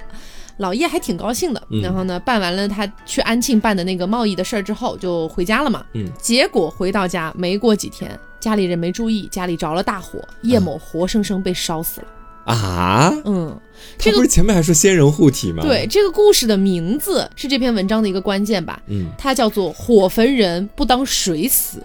[0.57, 5.85] 老叶还挺高兴的，嗯然后呢，办完了他去安庆办的那个贸易的事儿之后，就回家了嘛。
[5.93, 12.07] 嗯，结果回到家没过几天，家里人没注意，家里着了大火，叶某活生生被烧死了。
[12.53, 13.55] 啊，嗯，
[13.97, 15.61] 他这个不是前面还说仙人护体吗？
[15.61, 18.81] 对，这个故事的名字是这篇文章的一个关键吧？
[18.87, 21.77] 嗯，它叫做“火焚人不当水死”，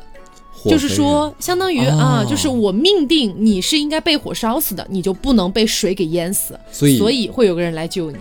[0.50, 8.16] 火就是说，相当于哦啊，就是我命定你是应该被火烧死的，你就不能被水给淹死，所以所以会有个人来救你。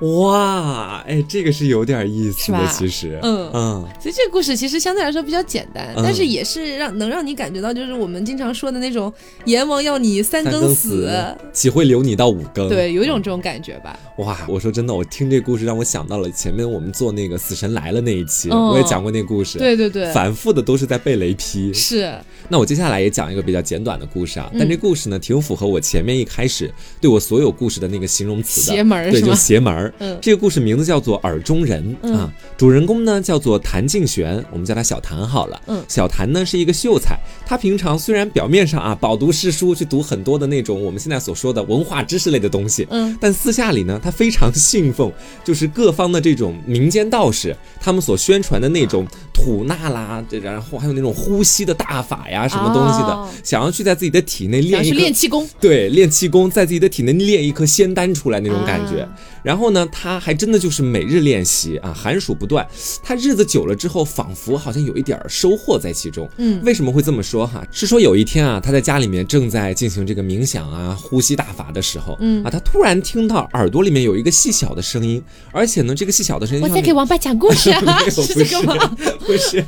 [0.00, 3.50] 哇，哎，这个是有点意思的，其实，嗯。
[3.52, 3.88] 嗯。
[4.00, 6.02] 所以这个故事其实相对来说比较简单，嗯。
[6.02, 9.12] 但是也是让能让你感觉到，就是我们经常说的那种
[9.44, 11.10] 阎王要你三三更更死，
[11.52, 12.68] 岂会留你到五更？
[12.68, 13.98] 对，有一种这种感觉吧。
[14.16, 18.68] 哇，我说真的，我听这故事让我想到了前面我们做那个《死神来了》那一期，嗯。
[18.68, 21.74] 我也讲过那故事，对对对，反复的都是在被雷劈。
[21.74, 22.10] 是，
[22.48, 24.58] 那我接下来也讲一个比较简短的故事啊，嗯。
[24.58, 29.34] 但这故事呢挺符合我前面一开始对我所有故事的那个形容词的，邪门儿对，就？
[29.34, 29.94] 邪门儿。
[29.98, 35.60] 嗯这个故事名字叫做《耳中人》嗯啊，主人公呢叫做谭敬玄，我们叫他小谭好了。
[35.66, 45.12] 嗯小谭呢是一个秀才，他平常虽然表面上啊饱读诗书，去读很多的那种我们现在所说的文化知识类的东西，嗯但私下里呢，他非常信奉，
[45.44, 59.02] 就是各方的这种民间道士，他们所宣传的那种吐纳啦，这然后还有那种呼吸的大法呀，什么东西的，哦想要去在自己的体内练一练气功，对，练气功，在自己的体内练一颗仙丹出来那种感觉。
[59.02, 59.08] 啊
[59.42, 62.66] 然后呢，他还真的就是每日练习啊，寒暑不断。
[63.02, 66.28] 他日子久了之后，仿佛好像有一点儿收获在其中。
[66.36, 67.66] 嗯为什么会这么说哈？
[67.70, 75.22] 是说有一天啊，他在家里面正在进行这个冥想啊、呼吸大法的时候，嗯啊，他突然听到耳朵里面有一个细小的声音，
[75.52, 78.96] 而且呢，这个细小的声音我在给王八讲故事啊 没，有，是不这个吗？
[79.26, 79.64] 不是，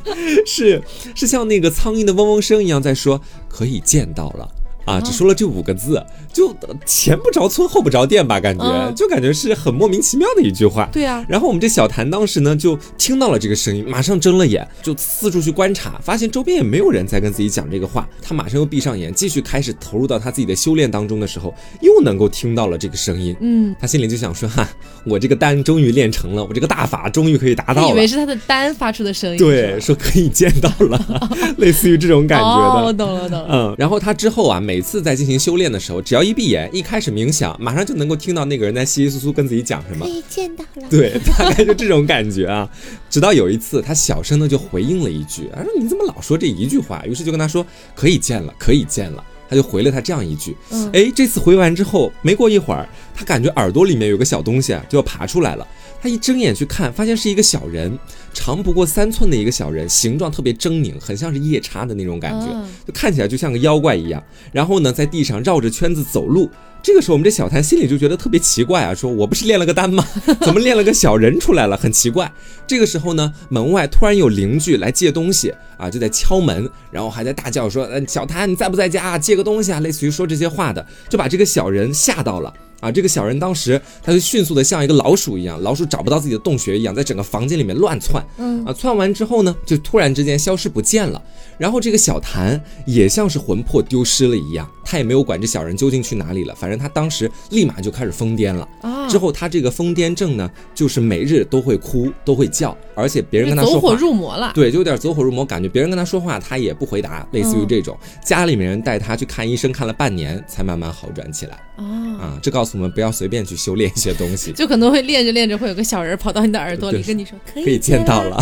[0.47, 0.83] 是
[1.15, 4.49] 是像那个苍蝇的嗡嗡声一样在说可以见到了。
[4.85, 10.89] 啊，只说了这五个字，就呃前不着村后不着店吧，感觉、嗯就感觉是很莫名其妙的一句话。
[10.93, 18.09] 对啊，然后我们这小谭当时呢就听到了这个声音，马上睁了眼，就四处去观察，发现周边也没有人在跟自己讲这个话。
[18.21, 23.35] 他马上又闭上眼，继续开始投入到他自己的修炼当中的时候，又能够听到了这个声音。
[23.41, 24.69] 嗯，他心里就想说：哈，
[25.05, 27.89] 我这个丹终于练成了，我这个大法终于可以达到了。
[27.89, 31.21] 以为是他的丹发出的声音，对，说可以见到了，
[31.59, 32.87] 类似于这种感哦，觉的。
[32.87, 33.49] 我懂了，懂了。
[33.51, 40.07] 嗯，然后他之后啊，每次在进行修炼的时候，只要一闭眼，一开始冥想，马上就能够听到那个人在稀稀疏疏跟自己讲什么。
[40.07, 42.69] 以见到了，对，大概就这种感觉啊。
[43.11, 50.57] 直到有一次，他小声的就回应了一句：“他说你怎么老说这一句话？”于是就跟他说：“可以见了，可以见了。”他就回了他这样一句。
[50.71, 55.69] 嗯哎，这次回完之后，没过一会儿，他感觉耳朵里面有个小东西啊，就要爬出来了。
[56.01, 57.97] 他一睁眼去看，发现是一个小人，
[58.33, 64.23] 长不过三寸的一个小人，形状特别狰狞，很像是夜叉的那种感觉，嗯就看起来就像个妖怪一样。
[64.53, 66.51] 然后呢，在地上绕着圈子走路，
[66.83, 70.05] 这个时候，我们这小谭心里就觉得特别奇怪啊，说我不是练了个丹吗？
[70.41, 71.77] 怎么练了个小人出来了？
[71.77, 72.33] 很奇怪。
[72.73, 79.19] 这个时候呢，门外突然有邻居来借东西啊，就在敲门，然后还在大叫说：“嗯，小谭你在不在家？
[79.19, 82.51] 借个东西啊！”类似于说这些话的，就把这个小人吓到了。
[82.81, 88.25] 啊，这个小人当时他就迅速的像一个老鼠一样，老鼠找不到自己的洞穴一样，在整个房间里面乱窜。
[88.39, 91.23] 嗯啊，窜完之后呢，就突然之间消失不见了。
[91.59, 96.53] 然后这个小谭也像是魂魄丢失了一样，他也没有管这小人究竟去哪里了。
[96.57, 98.69] 反正他当时立马就开始疯癫了。
[98.81, 102.62] 啊，之后他这个疯癫症呢，就是每日都会哭，都会叫，
[102.95, 104.51] 而且别人跟他说话，走火入魔了。
[104.55, 105.69] 对，就有点走火入魔感觉。
[105.69, 107.97] 别人跟他说话，他也不回答，类似于这种。
[108.25, 111.55] 家里面人带他去看医生，看了半年才慢慢好转起来。
[111.77, 111.85] 啊
[112.21, 112.73] 啊，这告诉。
[112.73, 118.41] 我们不要随便去修炼一些东西， 就可能会练着练着，会有个小人跑到你的耳朵里跟你说：“可以可以见到了。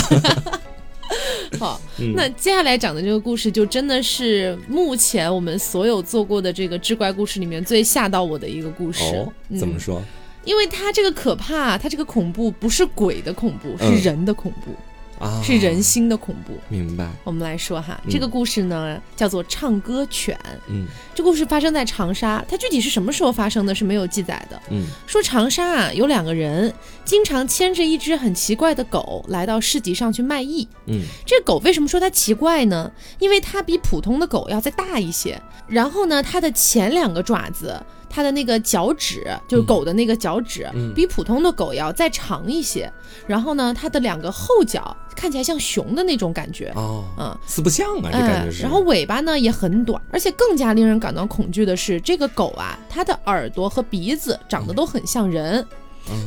[1.59, 1.81] ”好，
[2.15, 9.03] 那接下来讲的这个故事，就真的是目前我们所有做过的这个志怪故事里面最吓到我的一个故事。
[9.59, 10.01] 怎么说？
[10.45, 14.75] 因为它这个可怕，它这个恐怖不是鬼的恐怖，是人的恐怖。
[15.19, 17.07] 啊是人心的恐怖，明白。
[17.25, 20.35] 我们来说哈，这个故事呢叫做唱歌犬。
[20.67, 24.59] 嗯，这故事发生在长沙，它具体是什么时候发生的，是没有记载的。
[24.71, 26.73] 嗯，说长沙啊有两个人，
[27.05, 30.67] 经常牵着一只很奇怪的狗来到市集上去卖艺。
[30.87, 32.91] 嗯，这狗为什么说它奇怪呢？
[33.19, 37.79] 因为它比普通的狗要再大一些，然后呢，它的前两个爪子。
[38.11, 42.93] 它的那个脚趾，就是狗的那个脚趾，比普通的狗要再长一些。
[43.27, 46.73] 然后呢，它的两个后脚看起来像熊的那种感觉。
[46.75, 48.63] 哦，嗯，四不像啊，这感觉是。
[48.63, 55.65] 然后尾巴呢也很短，而且更加令人感到恐惧的是，这个狗啊，它的耳朵和鼻子长得都很像人。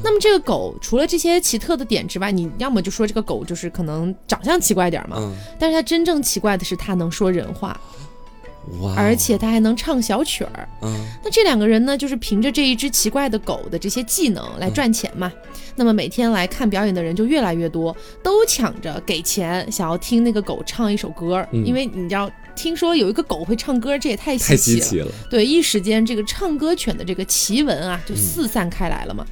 [0.02, 5.18] 那么这个狗除了这些奇特的点之外，你要么就说这个狗就是可能长相奇怪点嘛。
[5.20, 5.36] 嗯。
[5.60, 7.78] 但是它真正奇怪的是，它能说人话。
[8.96, 15.32] 而且他还能唱小曲儿，嗯，那这两个人呢，就是凭着这一只奇怪的狗的这些技能来赚钱嘛。
[15.76, 21.46] 那么每天来看表演的人就越来越多，都抢着给钱，想要听那个狗唱一首歌。
[21.52, 25.12] 因为你知道，听说有一个狗会唱歌，这也太稀奇了。
[25.30, 29.26] 对，一时间这个唱歌犬的这个奇闻啊，就四散开来了嘛。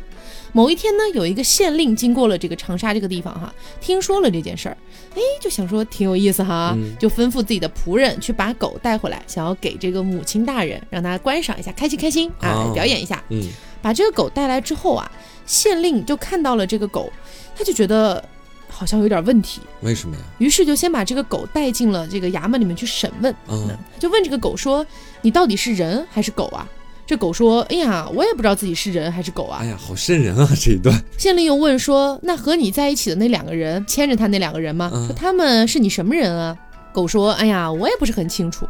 [0.54, 4.78] 某一天呢，有一个县令经过了这个长沙这个地方哈，听说了这件事儿，
[5.16, 13.24] 哎，就想说挺有意思哈，就吩咐自己的仆人去把狗带回来，想要给这个母亲大人让他观赏一下，开心开心啊，表演一下。
[13.30, 13.50] 嗯，
[13.82, 15.10] 把这个狗带来之后啊，
[15.46, 17.12] 县令就看到了这个狗，
[17.56, 18.24] 他就觉得
[18.68, 19.62] 好像有点问题。
[19.82, 20.22] 为什么呀？
[20.38, 23.34] 于是就先把这个狗带进了这个衙门里面去审问。
[23.48, 24.86] 嗯，就问这个狗说
[25.22, 26.68] ：“你到底是人还是狗啊？”
[27.12, 29.60] 这狗说：“哎呀，我也不知道自己是人还是狗啊！
[29.62, 30.48] 哎呀，好瘆人啊！
[30.56, 34.90] 这一段。”县令又问说：“那和你在一起的那两个人，牵着他那两个人吗？
[34.90, 36.58] 说他们是你什么人啊？”
[36.94, 38.66] 狗说：“哎呀，我也不是很清楚。”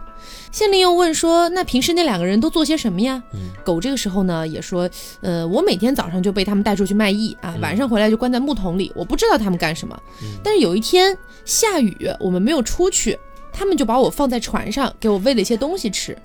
[0.52, 3.22] 县令又问说：“那平时那两个人都做些什么呀？”
[3.64, 4.90] 狗这个时候呢也说
[5.22, 9.96] ：“呃，我每天早上就被他们带出去卖艺啊，晚上回来就关在木桶里，我不知道他们干什么。
[10.44, 13.20] 但是有一天下雨，我们没有出去，
[13.52, 16.18] 他们就把我放在船上，给我喂了一些东西吃。”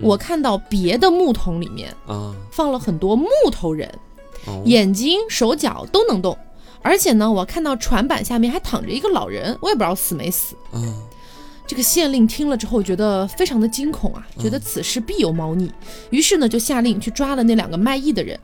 [0.00, 3.92] 我看到别的木桶里面啊，放了很多木头人，
[4.64, 6.38] 眼睛、手脚都能动，
[6.80, 10.54] 而且呢，我看到船板下面还躺着一个老人，我也不知道死没死。
[10.72, 10.94] 嗯，
[11.66, 15.68] 这个县令听了之后觉得非常的惊恐啊，觉得此事必有猫腻，
[16.10, 18.38] 于是呢就下令去抓了那两个卖艺的人。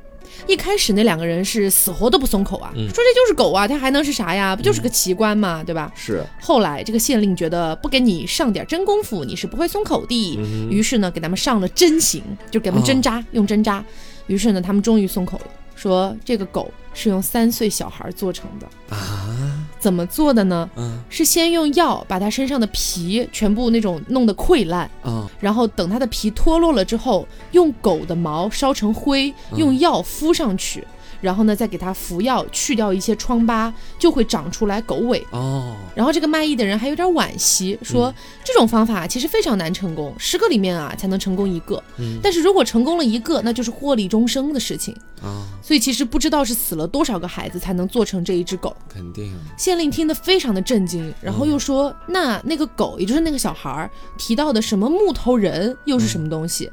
[0.46, 4.55] 一开始那两个人是死活都不松口啊，说这就是狗啊，它还能是啥呀？
[4.55, 5.90] 不就是个奇观嘛，对吧？
[5.94, 6.25] 是。
[6.40, 10.38] 后来这个县令觉得不给你上点真功夫，你是不会松口的。
[10.70, 13.85] 于是呢，给他们上了针刑，就给他们针扎，用针扎。
[14.27, 19.65] 于是呢，他们终于松口了，说这个狗是用三岁小孩做成的啊。
[19.87, 20.68] 怎么做的呢？
[20.75, 30.85] 嗯，是先用药把它身上的皮全部那种弄得溃烂啊，然后等它的皮脱落了之后，用狗的毛烧成灰，用药敷上去。
[31.20, 35.76] 然后呢，再给它服药，去掉一些疮疤，就会长出来狗尾哦。
[35.94, 41.83] 然后这个卖艺的人还有点惋惜，说这种方法其实非常难成功，十个里面啊才能成功一个。
[41.98, 45.46] 嗯，但是如果成功了一个，那就是获利终生的事情啊。
[45.62, 48.74] 所以其实不知道是死了多少个孩子才能做成这一只狗。
[48.88, 49.35] 肯定。
[49.57, 56.70] 县令听得非常的震惊，然后又说：“那那个狗，也就是那个小孩儿提到的什么木头人，又是什么东西？”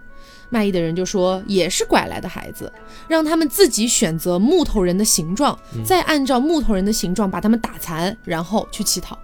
[0.53, 2.71] 卖艺的人就说：“也是拐来的孩子，
[3.07, 9.17] 让他们自己选择木头人的形状，再按照木头人的形状把他们打残，然后去乞讨。”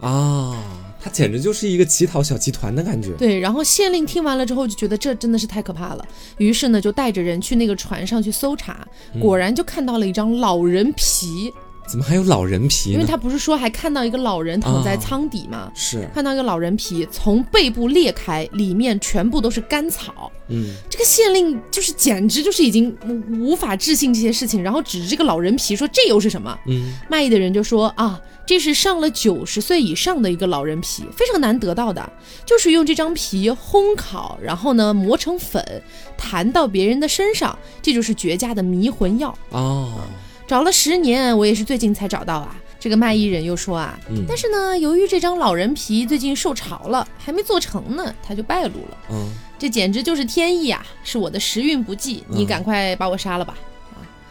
[0.00, 0.56] 啊，
[0.98, 3.10] 他简直就是一个乞讨小集团的感觉。
[3.18, 6.02] 对，然后县令听完了之后就觉得这真的是太可怕了，
[6.38, 8.88] 于是呢就带着人去那个船上去搜查，
[9.20, 11.52] 果然就看到了一张老人皮。
[11.88, 12.92] 怎么还有老人皮？
[12.92, 15.70] 因为他不是说还看到一个老人躺在舱底吗？
[15.74, 20.30] 是看到一个老人皮从背部裂开，里面全部都是干草。
[20.48, 26.56] 嗯，这个县令就是简直就是已经无无法置信这些事情，然后指着这个老人皮说这又是什么？
[26.66, 32.12] 嗯，卖艺的人就说啊，这是上了九十岁以上的一个老人皮，非常难得到的，
[32.44, 35.82] 就是用这张皮烘烤，然后呢磨成粉，
[36.16, 39.36] 弹到别人的身上，这就是绝佳的迷魂药。
[39.50, 39.92] 哦，
[40.50, 42.56] 找了十年，我也是最近才找到啊。
[42.80, 48.98] 这个卖艺人又说啊，嗯但是呢，由于这张老人皮最近受潮了，还没做成呢，他就败露了。
[49.12, 50.84] 嗯，这简直就是天意啊！
[51.04, 53.56] 是我的时运不济，你嗯赶快把我杀了吧。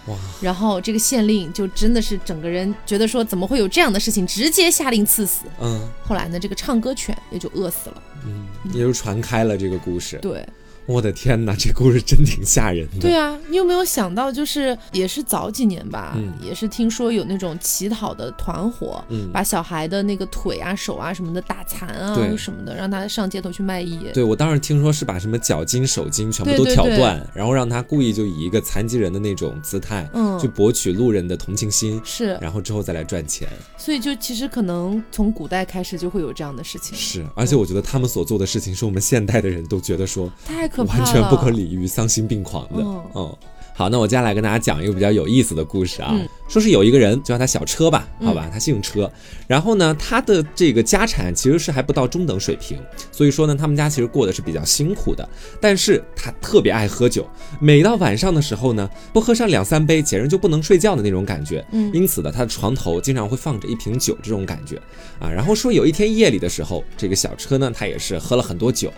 [0.08, 5.46] 哇，然后这个县令就真的是整个人觉得说，怎么会有这样的事情，直接下令赐死。
[5.62, 8.04] 嗯后来呢，这个唱歌犬也就饿死了。
[8.26, 10.18] 嗯，也就传开了这个故事。
[10.22, 10.46] 对，
[10.90, 13.00] 我的天哪，这故事真挺吓人的。
[13.00, 24.00] 对啊，你有没有想到，就是也是早几年吧，嗯也是听说有那种乞讨的团伙，嗯把小孩的那个腿啊、手啊什么的打残啊对什么的，让他上街头去卖艺。
[24.16, 33.48] 对，我当时听说是把什么脚筋、手筋全部都对对对挑断，然后让他故意就以一个残疾人的那种姿态，嗯去博取路人的同情心，是，然后之后再来赚钱。
[33.78, 42.84] 所以就其实可能从古代开始就会有这样的事情，是，而且我觉得他们所做的事情，是我们现代的人都觉得说太可怕，完全不可理喻、丧心病狂的。
[42.84, 43.38] 嗯嗯，
[43.80, 46.10] 好，那我接下来跟大家讲一个比较有意思的故事啊。
[46.12, 49.10] 嗯说是有一个人就叫他小车吧，嗯好吧，他姓车。
[49.46, 52.80] 然后呢，他的这个家产其实是还不到中等水平，
[53.12, 55.30] 所以说呢，他们家其实过得是比较辛苦的。
[55.62, 57.24] 但是他特别爱喝酒，
[57.62, 61.64] 每到晚上的时候呢，不喝上两三杯，简直就不能睡觉的那种感觉。
[61.72, 64.76] 嗯因此呢，他的床头经常会放着一瓶酒，这种感觉
[65.20, 65.30] 啊。
[65.30, 68.92] 然后说有一天夜里的时候，这个小车呢，他也是喝了很多酒，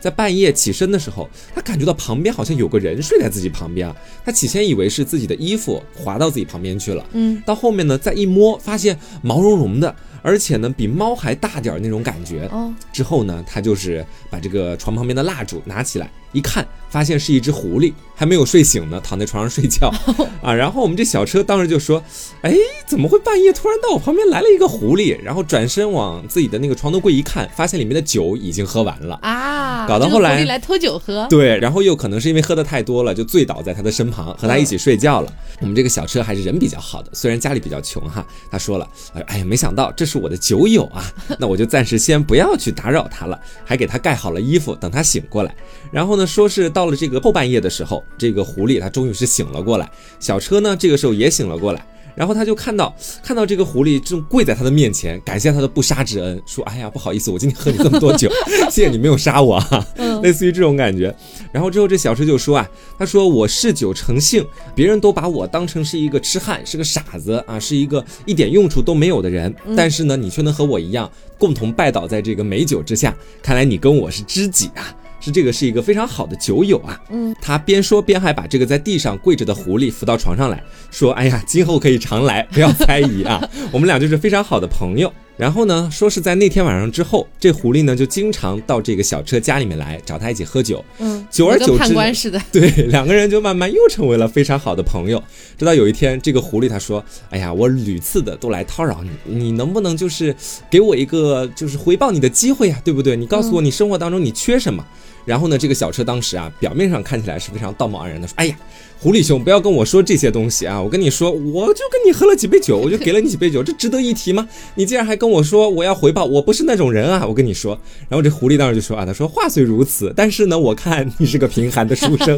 [0.00, 3.94] 在半夜起身的时候，他感觉到旁边好像有个人睡在自己旁边啊。
[4.24, 7.04] 他起先以为是自己的衣服滑到自己旁边去了。
[7.12, 9.94] 嗯，到后面呢，再一摸，发现毛茸茸的，
[10.24, 12.48] 而且呢比猫还大点儿那种感觉。
[12.50, 19.92] 哦，之后呢，他就是把这个床旁边的蜡烛拿起来一看，发现是一只狐狸，还没有睡醒呢，躺在床上睡觉
[20.42, 20.52] 啊。
[20.52, 22.02] 然后我们这小车当时就说
[22.42, 22.56] ：“哎，
[22.86, 29.16] 怎么会半夜突然到我旁边来了一个狐狸？”然后转身往自己的那个床头柜一看，发现里面的酒已经喝完了。
[29.22, 35.32] 啊，搞到后来来偷酒喝，对，然后又可能是因为喝的太多了，就醉倒在他的身旁，和他一起睡觉了。
[35.60, 38.26] 我们这个小车还是人比较好的，虽然家里比较穷哈。
[38.50, 38.88] 他说了，
[39.26, 41.04] 哎呀，没想到这是是我的酒友啊，
[41.40, 45.52] 那我就暂时先不要去打扰他了，还给他盖好了衣服，等他醒过来。
[45.90, 49.90] 然后呢，说是到了这个后半夜的时候，这个狐狸它终于是醒了过来，
[50.20, 51.84] 小车呢这个时候也醒了过来。
[52.14, 58.30] 然后他就看到看到这个狐狸正跪在他的面前，感谢他的不杀之恩，说：“哎呀，不好意思，我今天喝你这么多酒，
[58.70, 59.86] 谢谢你没有杀我啊。”
[60.22, 61.14] 类似于这种感觉。
[61.52, 64.44] 然后之后这小车就说啊，他说我嗜酒成性，
[64.74, 69.54] 别人都把我当成是一个痴汉，是个傻子啊，是一个一点用处都没有的人。
[69.76, 74.94] 但是呢，你却能和我一样，共同拜倒在这个美酒之下，看来你跟我是知己啊。
[75.24, 95.20] 是这个是一个非常好的酒友啊，嗯，他边说边还把这个在地上跪着的狐狸扶到床上来，说：“哎呀，今后可以常来，不要猜疑啊， 我们俩就是非常好的朋友。”然后呢，说是在那天晚上之后，这狐狸呢就经常到这个小车家里面来找他一起喝酒，嗯，久而久之判官似的， 对，两个人就慢慢又成为了非常好的朋友。
[95.58, 100.36] 直到有一天，这个狐狸他说：“哎呀，我屡次的都来叨扰你，你能不能就是
[100.70, 103.16] 给我一个就是回报你的机会呀、对不对？
[103.16, 104.86] 你告诉我你生活当中你缺什么。
[105.24, 108.56] 然后呢，这个小车当时啊，表面上看起来是非常道貌岸然的说：“哎呀，
[109.00, 110.80] 狐狸兄，不要跟我说这些东西啊！
[110.80, 114.48] 我跟你说，我就跟你喝了几杯酒，我就给了你几杯酒，这值得一提吗？
[114.74, 117.26] 你竟然还跟我说我要回报，我不是那种人啊！
[117.26, 122.36] 我跟你说。”然后这狐狸当时就说啊，他说话虽如此，但是呢，我看你是个贫寒的书生。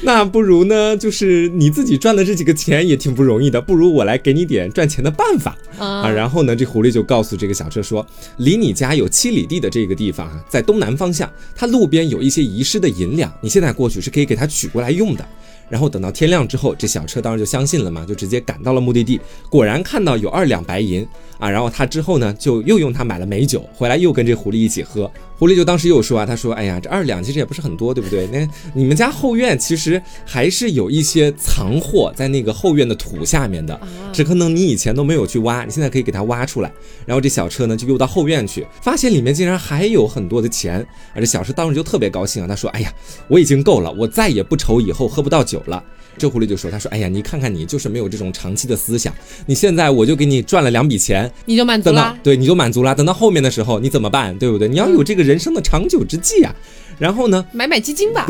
[0.02, 6.08] 那不如呢，就是你自己赚的这几个钱也挺不容易的，不如我来给你点赚钱的办法啊。
[6.10, 8.04] 然后呢，这狐狸就告诉这个小车说，
[8.38, 15.26] 离你家有七里地的这个地方啊，在东南方向，它路边有一些遗失的银两，你现在过去是可以给它取过来用的。
[15.68, 21.06] 然后等到天亮之后，这小车当然就相信了嘛，就直接赶到了目的地，果然看到有二两白银
[21.38, 21.48] 啊。
[21.48, 25.08] 然后他之后呢，就又用它买了美酒，回来又跟这狐狸一起喝。
[25.40, 28.26] 狐狸就当时又说啊，他说：“哎呀，这二两其实也不是很多，对不对？
[28.26, 33.80] 那你们家后院其实还是有一些藏货在那个后院的土下面的，
[34.12, 36.70] 只可能你以前都没有去挖，你现在可以给它挖出来。”
[37.06, 42.92] 然后这小车呢就又到后院去，发现里面竟然还有很多的钱，而这小车当时就特别高兴啊，他说：“哎呀，
[43.26, 45.82] 我已经够了，我再也不愁以后喝不到酒了。”
[46.18, 49.14] 这狐狸就说：“他说，哎呀，你看看你就是没有这种长期的思想，
[49.46, 52.16] 你现在我就给你赚了两笔钱，你就满足了。
[52.22, 52.94] 对你就满足了。
[52.94, 54.38] 等到后面的时候你怎么办？
[54.38, 54.68] 对不对？
[54.68, 56.54] 你要有这个人生的长久之计啊。
[57.00, 58.26] 然后呢，买买基金吧。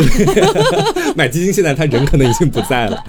[1.16, 3.04] 买基金，现在他人可能已经不在了。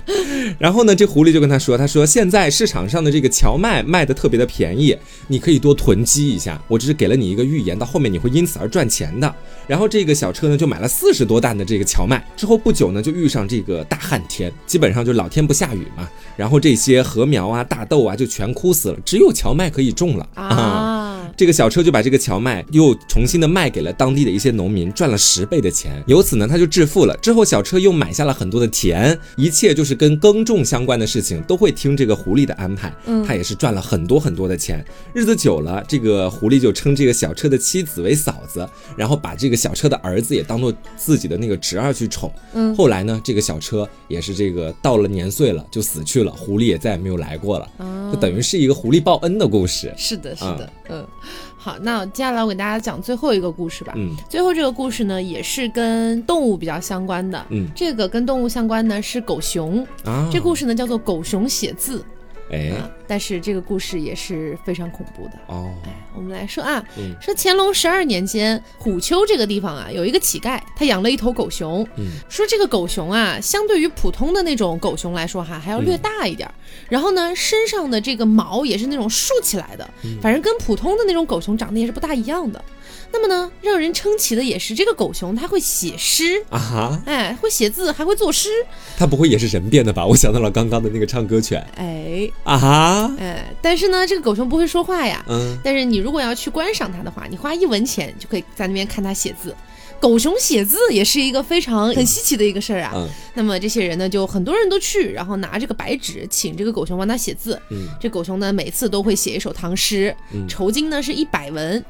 [0.57, 4.97] 然后呢，这狐狸就跟他说：“他说现在市场上的这个荞麦卖的特别的便宜，
[5.27, 6.59] 你可以多囤积一下。
[6.67, 9.31] 我只是给了你一个预言，到后面你会因此而赚钱的。”
[9.67, 12.25] 然后这个小车呢，就买了四十多担的这个荞麦。
[12.35, 16.09] 之后不久呢，就遇上这个大旱天，基本上就老天不下雨嘛。
[16.35, 20.90] 然后这些禾苗啊、大豆啊就全枯死了，只有荞麦可以种了啊。
[21.41, 25.99] 这个小车就把这个荞麦又重新的卖给了当地的一些农民，赚了十倍的钱。
[26.05, 27.17] 由此呢，他就致富了。
[27.17, 32.93] 之后小车又买下了很多的田，一切就是跟耕种相关的事情都会听这个狐狸的安排。
[33.07, 34.85] 嗯，他也是赚了很多很多的钱。
[35.15, 42.31] 日子久了，这个狐狸就称这个小车的妻子为嫂子，然后把这个小车的儿子也当做自己的那个侄儿去宠。
[42.53, 47.67] 嗯，后来呢，这个小车也是这个到了年岁了就死去了，狐狸也再也没有来过了。
[48.13, 49.91] 就等于是一个狐狸报恩的故事。
[49.97, 51.03] 是的，是的，嗯。
[51.63, 53.93] 好，那接下来我给大家讲最后一个故事吧。
[53.95, 57.45] 嗯，最后这个故事呢，也是跟动物比较相关的。
[57.49, 59.85] 嗯，这个跟动物相关呢是狗熊。
[60.03, 61.99] 啊，这故事呢叫做《狗熊写字》。
[62.51, 62.73] 哎，
[63.07, 65.73] 但是这个故事也是非常恐怖的哦。
[65.85, 66.83] 哎，我们来说啊，
[67.19, 71.87] 说乾隆十二年间，虎丘这个地方啊，有一个乞丐，他养了一头狗熊。
[71.95, 76.49] 嗯，说这个狗熊啊，相对于普通的那种狗熊来说哈，还要略大一点。
[76.89, 79.89] 然后呢，身上的这个毛也是那种竖起来的，
[80.21, 82.63] 反正跟普通的那种狗熊长得也是不大一样的。
[83.13, 88.49] 那么呢，让人称奇的也是这个狗熊，它会写诗啊哈，哎，会写字，还会作诗。
[88.97, 90.05] 它不会也是人变的吧？
[90.05, 91.61] 我想到了刚刚的那个唱歌犬。
[91.75, 95.23] 哎啊哈，哎，但是呢，这个狗熊不会说话呀。
[95.27, 95.57] 嗯。
[95.63, 99.53] 但是你如果要去观赏它的话，你花一文钱就可以在那边看它写字。
[99.99, 102.93] 狗熊写字也是一个非常很稀奇的一个事儿啊。
[102.95, 103.07] 嗯。
[103.33, 107.61] 那么这些人呢，就很多人都去，然后拿这个白纸，请这个狗熊帮他写字。
[107.69, 107.89] 嗯。
[107.99, 110.15] 这狗熊呢，每次都会写一首唐诗，
[110.47, 111.83] 酬金呢是一百文。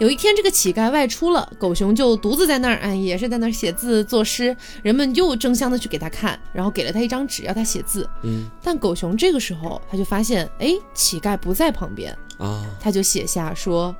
[0.00, 4.56] 有一天，这个乞丐外出了，狗熊就独自在那儿，哎，也是在那儿写字作诗。
[4.82, 8.08] 人们又争相的去给他看，然后给了他一张纸，要他写字。
[8.22, 13.94] 嗯，但狗熊这个时候他就发现，哎，乞丐不在旁边啊，他就写下说：“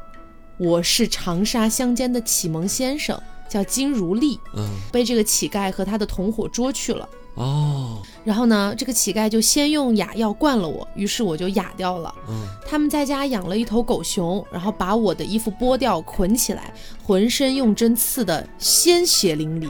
[0.57, 7.07] 我是长沙乡间的启蒙先生，叫金如丽。”嗯，被这个乞丐和他的同伙捉去了。
[7.35, 12.15] 哦，然后呢，这个乞丐就先用哑药灌了我，于是我就哑掉了。
[12.29, 19.69] 嗯，他们在家养了一头狗熊，然后把我的衣服剥掉捆起来，浑身用针刺的鲜血淋漓。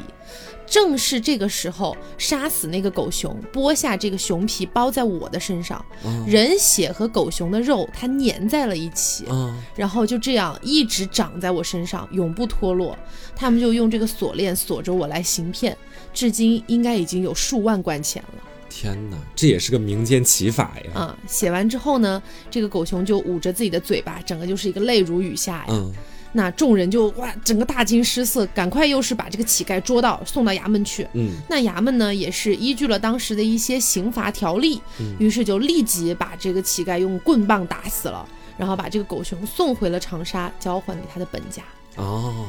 [0.67, 5.85] 正是这个时候，杀死那个狗熊，剥下这个熊皮包在我的身上，
[6.27, 12.97] 人血和狗熊的肉它粘在了一起，嗯然后就这样一直长在我身上，永不脱落。
[13.35, 15.77] 他们就用这个锁链锁着我来行骗。
[16.13, 18.45] 至今应该已经有数万贯钱了。
[18.69, 21.01] 天哪，这也是个民间奇法呀！
[21.01, 25.67] 啊，写完之后呢，这个狗熊就捂着自己的嘴巴，整个就是一个泪如雨下呀。
[25.69, 25.93] 嗯，
[26.33, 31.05] 那众人就哇，整个大惊失色，赶快又是把这个乞丐捉到，送到衙门去。
[31.15, 34.81] 嗯，那衙门呢，也是依据了当时的一些刑罚条例，
[35.19, 38.25] 于是就立即把这个乞丐用棍棒打死了，
[38.57, 41.65] 然后把这个狗熊送回了长沙，交还给他的本家。
[41.97, 42.47] 哦。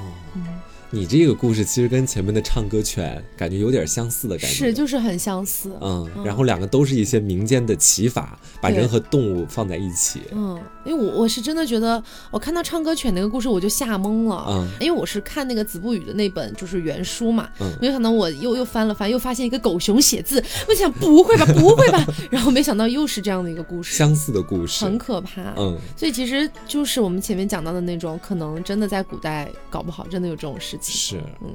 [0.93, 31.19] 你这个故事其实跟前面的唱歌犬感觉有点相似的感觉，是就是很相似，嗯，然后两个都是一些民间的骑法，把人和动物放在一起，嗯，因为我我是真的觉得，我看到唱歌犬那个故事我就吓懵了，嗯，因为我是看那个子不语的那本就是原书嘛，嗯，没想到我又又翻了翻，又发现一个狗熊写字，我想不会吧，不会吧， 然后没想到又是这样的一个故事，相似的故事，很可怕，嗯，所以其实就是我们前面讲到的那种，可能真的在古代搞不好真的有这种事情。
[31.19, 31.53] 是，嗯，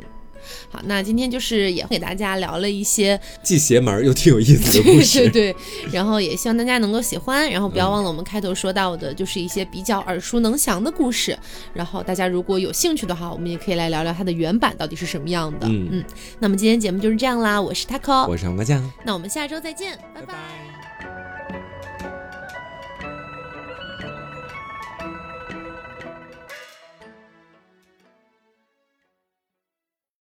[0.70, 5.57] 好，那今天就是也给大家聊了一些既邪门又挺有意思的故事，对对，
[5.91, 11.37] 然后也希望大家能够喜欢，然后不要忘了我们开头说到的，就是一些比较耳熟能详的故事，
[11.74, 15.89] 然后大家如果有兴趣的话，我们也可以来聊聊它的原版到底是什么样的，嗯。
[15.91, 16.05] 嗯，
[16.39, 20.76] 那么今天节目就是这样啦，我是 taco，我是黄瓜酱，那我们下周再见，拜拜。